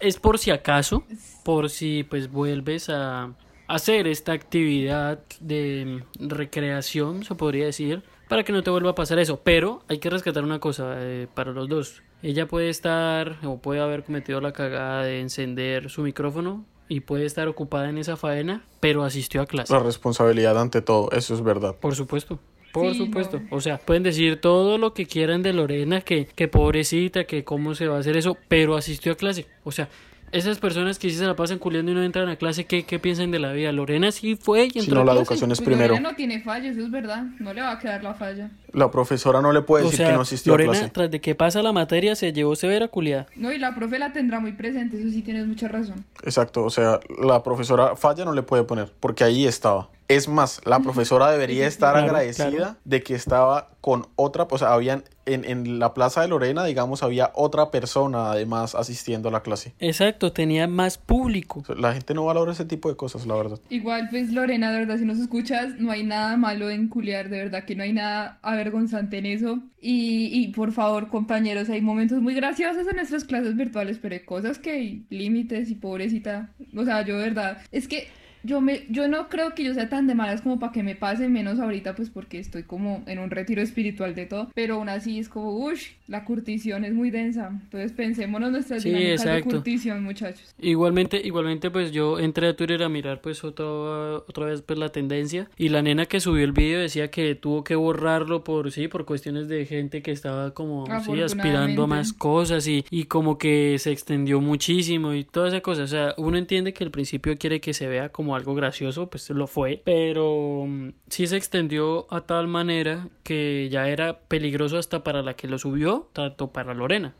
[0.00, 1.04] Es por si acaso,
[1.44, 3.34] por si pues vuelves a
[3.68, 9.18] hacer esta actividad de recreación, se podría decir, para que no te vuelva a pasar
[9.18, 9.40] eso.
[9.42, 12.02] Pero hay que rescatar una cosa eh, para los dos.
[12.22, 17.24] Ella puede estar o puede haber cometido la cagada de encender su micrófono y puede
[17.26, 19.72] estar ocupada en esa faena, pero asistió a clase.
[19.72, 21.76] La responsabilidad ante todo, eso es verdad.
[21.76, 22.38] Por supuesto.
[22.72, 23.38] Por Sí, supuesto.
[23.40, 23.56] no.
[23.56, 27.74] O sea, pueden decir todo lo que quieran de Lorena, que, que pobrecita, que cómo
[27.76, 29.46] se va a hacer eso, pero asistió a clase.
[29.62, 29.88] O sea,
[30.36, 32.98] esas personas que sí se la pasan culiando y no entran a clase, ¿qué, qué
[32.98, 33.72] piensan de la vida?
[33.72, 35.22] Lorena sí fue y Si entró no, a la clase.
[35.22, 35.88] educación es Pues primero.
[35.94, 37.24] Lorena no tiene falla, eso es verdad.
[37.38, 38.50] No le va a quedar la falla.
[38.72, 40.90] La profesora no le puede O decir sea, que no asistió Lorena, a clase.
[40.90, 43.26] tras de que pasa la materia, se llevó severa culiada.
[43.36, 46.04] No, y la profe la tendrá muy presente, eso sí tienes mucha razón.
[46.24, 49.88] Exacto, o sea, la profesora falla no le puede poner, porque ahí estaba.
[50.08, 52.76] Es más, la profesora debería estar Claro, agradecida claro.
[52.84, 57.02] de que estaba con otra, o sea, habían en, en la plaza de Lorena, digamos,
[57.02, 59.74] había otra persona además asistiendo a la clase.
[59.78, 61.62] Exacto, tenía más público.
[61.76, 63.58] La gente no valora ese tipo de cosas, la verdad.
[63.70, 67.38] Igual, pues Lorena, de verdad, si nos escuchas, no hay nada malo en culiar, de
[67.38, 69.58] verdad que no hay nada avergonzante en eso.
[69.80, 74.24] Y, y por favor, compañeros, hay momentos muy graciosos en nuestras clases virtuales, pero hay
[74.24, 76.50] cosas que hay límites y pobrecita.
[76.76, 78.08] O sea, yo de verdad, es que
[78.44, 80.94] yo me, yo no creo que yo sea tan de malas como para que me
[80.94, 84.50] pase, menos ahorita, pues porque estoy como en un retiro espiritual de todo.
[84.54, 87.48] Pero aún así es como, uff, la curtición es muy densa.
[87.48, 89.56] Entonces pensémonos nuestras Sí, dinámicas de exacto.
[89.56, 90.54] curtición, muchachos.
[90.60, 94.90] Igualmente, igualmente, pues yo entré a Twitter a mirar pues otra, otra vez pues la
[94.90, 98.88] tendencia y la nena que subió el video decía que tuvo que borrarlo por sí,
[98.88, 103.38] por cuestiones de gente que estaba como sí, aspirando a más cosas y, y como
[103.38, 105.82] que se extendió muchísimo y toda esa cosa.
[105.84, 109.28] O sea, uno entiende que al principio quiere que se vea como algo gracioso, pues
[109.30, 115.02] lo fue, pero mm, sí se extendió a tal manera que ya era peligroso hasta
[115.04, 117.14] para la que lo subió, tanto para Lorena.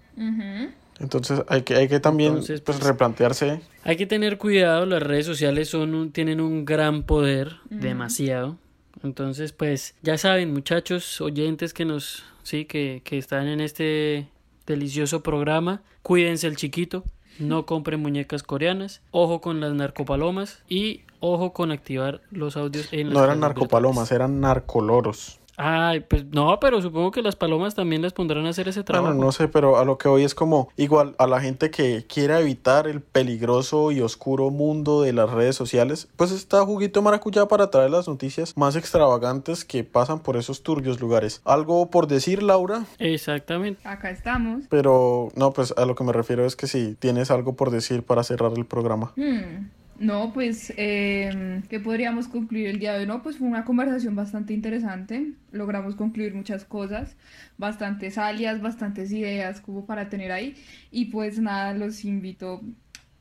[1.01, 3.61] Entonces hay que, hay que también Entonces, pues, pues, replantearse.
[3.83, 8.57] Hay que tener cuidado, las redes sociales son un- tienen un gran poder, demasiado.
[9.03, 14.29] Entonces, pues, ya saben, muchachos, oyentes que nos, sí, que, que están en este
[14.67, 17.05] delicioso programa, cuídense el chiquito,
[17.39, 20.63] no compren muñecas coreanas, ojo con las narcopalomas.
[20.69, 25.41] Y ojo con activar los audios en las No eran narcopalomas, eran narcoloros.
[25.57, 29.09] Ay, pues no, pero supongo que las palomas también las pondrán a hacer ese trabajo.
[29.09, 32.05] Bueno, no sé, pero a lo que hoy es como igual a la gente que
[32.07, 37.47] quiera evitar el peligroso y oscuro mundo de las redes sociales, pues está Juguito Maracuyá
[37.47, 41.41] para traer las noticias más extravagantes que pasan por esos turbios lugares.
[41.45, 43.87] Algo por decir, Laura, Exactamente.
[43.87, 44.65] Acá estamos.
[44.69, 48.03] pero no, pues a lo que me refiero es que si tienes algo por decir
[48.03, 49.13] para cerrar el programa.
[49.17, 53.07] Hmm, No, pues, eh, ¿qué podríamos concluir el día de hoy?
[53.07, 55.35] No, pues fue una conversación bastante interesante.
[55.53, 57.17] Logramos concluir muchas cosas,
[57.59, 60.57] bastantes alias, bastantes ideas como para tener ahí.
[60.91, 62.63] Y pues nada, los invito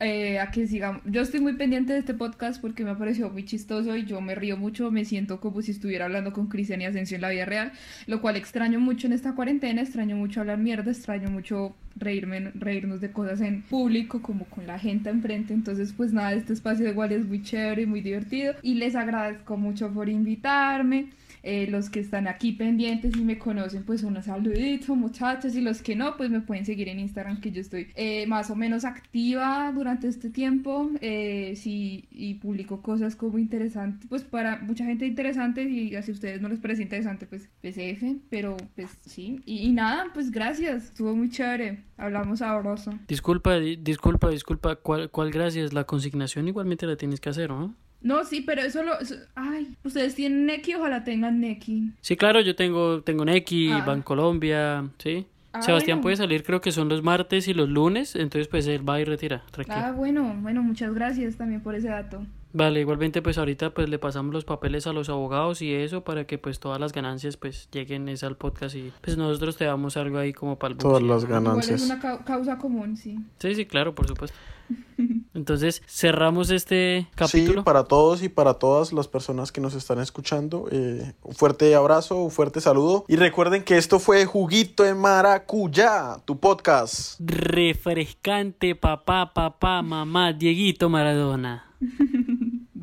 [0.04, 1.00] eh, a que sigan.
[1.04, 4.20] Yo estoy muy pendiente de este podcast porque me ha parecido muy chistoso y yo
[4.20, 7.30] me río mucho, me siento como si estuviera hablando con Cristian y Asensio en la
[7.30, 7.72] vida real,
[8.06, 13.00] lo cual extraño mucho en esta cuarentena, extraño mucho hablar mierda, extraño mucho reírme, reírnos
[13.00, 15.54] de cosas en público, como con la gente enfrente.
[15.54, 19.56] Entonces, pues nada, este espacio igual es muy chévere y muy divertido y les agradezco
[19.56, 21.08] mucho por invitarme.
[21.46, 25.82] Eh, los que están aquí pendientes y me conocen, pues un saludito, muchachos, y los
[25.82, 28.86] que no, pues me pueden seguir en Instagram, que yo estoy eh, más o menos
[28.86, 35.06] activa durante este tiempo, eh, sí, y publico cosas como interesantes, pues para mucha gente
[35.06, 39.40] interesantes y así a ustedes no les parece interesante, pues PCF, pero pues sí.
[39.44, 42.98] Y, y nada, pues gracias, estuvo muy chévere, hablamos sabroso.
[43.06, 45.74] Disculpa, di- disculpa, disculpa, ¿cuál, cuál gracias?
[45.74, 47.74] La consignación igualmente la tienes que hacer, ¿no?
[48.04, 49.00] No, sí, pero eso lo...
[49.00, 51.90] eso- ay, ustedes tienen Neki, ojalá tengan Neki.
[52.02, 53.82] Sí, claro, yo tengo, tengo Neki, Ah.
[53.84, 55.26] Bancolombia, ¿sí?
[55.52, 56.02] Ah, Sebastián bueno.
[56.02, 59.04] puede salir, creo que son los martes y los lunes, entonces pues él va y
[59.04, 59.76] retira, tranquilo.
[59.78, 62.26] Ah, bueno, bueno, muchas gracias también por ese dato.
[62.56, 66.24] Vale, igualmente pues ahorita pues le pasamos los papeles a los abogados y eso para
[66.24, 69.96] que pues todas las ganancias pues lleguen es al podcast y pues nosotros te damos
[69.96, 71.14] algo ahí como para el Todas bolsillo.
[71.14, 71.82] las Igual es ganancias.
[71.82, 73.18] una cau- causa común, sí.
[73.40, 74.36] Sí, sí, claro, por supuesto.
[75.34, 77.60] Entonces cerramos este capítulo.
[77.62, 81.74] Sí, para todos y para todas las personas que nos están escuchando, eh, un fuerte
[81.74, 83.04] abrazo, un fuerte saludo.
[83.08, 87.18] Y recuerden que esto fue Juguito de Maracuyá, tu podcast.
[87.20, 91.64] Refrescante, papá, papá, mamá, Dieguito Maradona.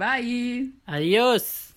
[0.02, 0.74] Bye.
[0.88, 1.71] Adiós.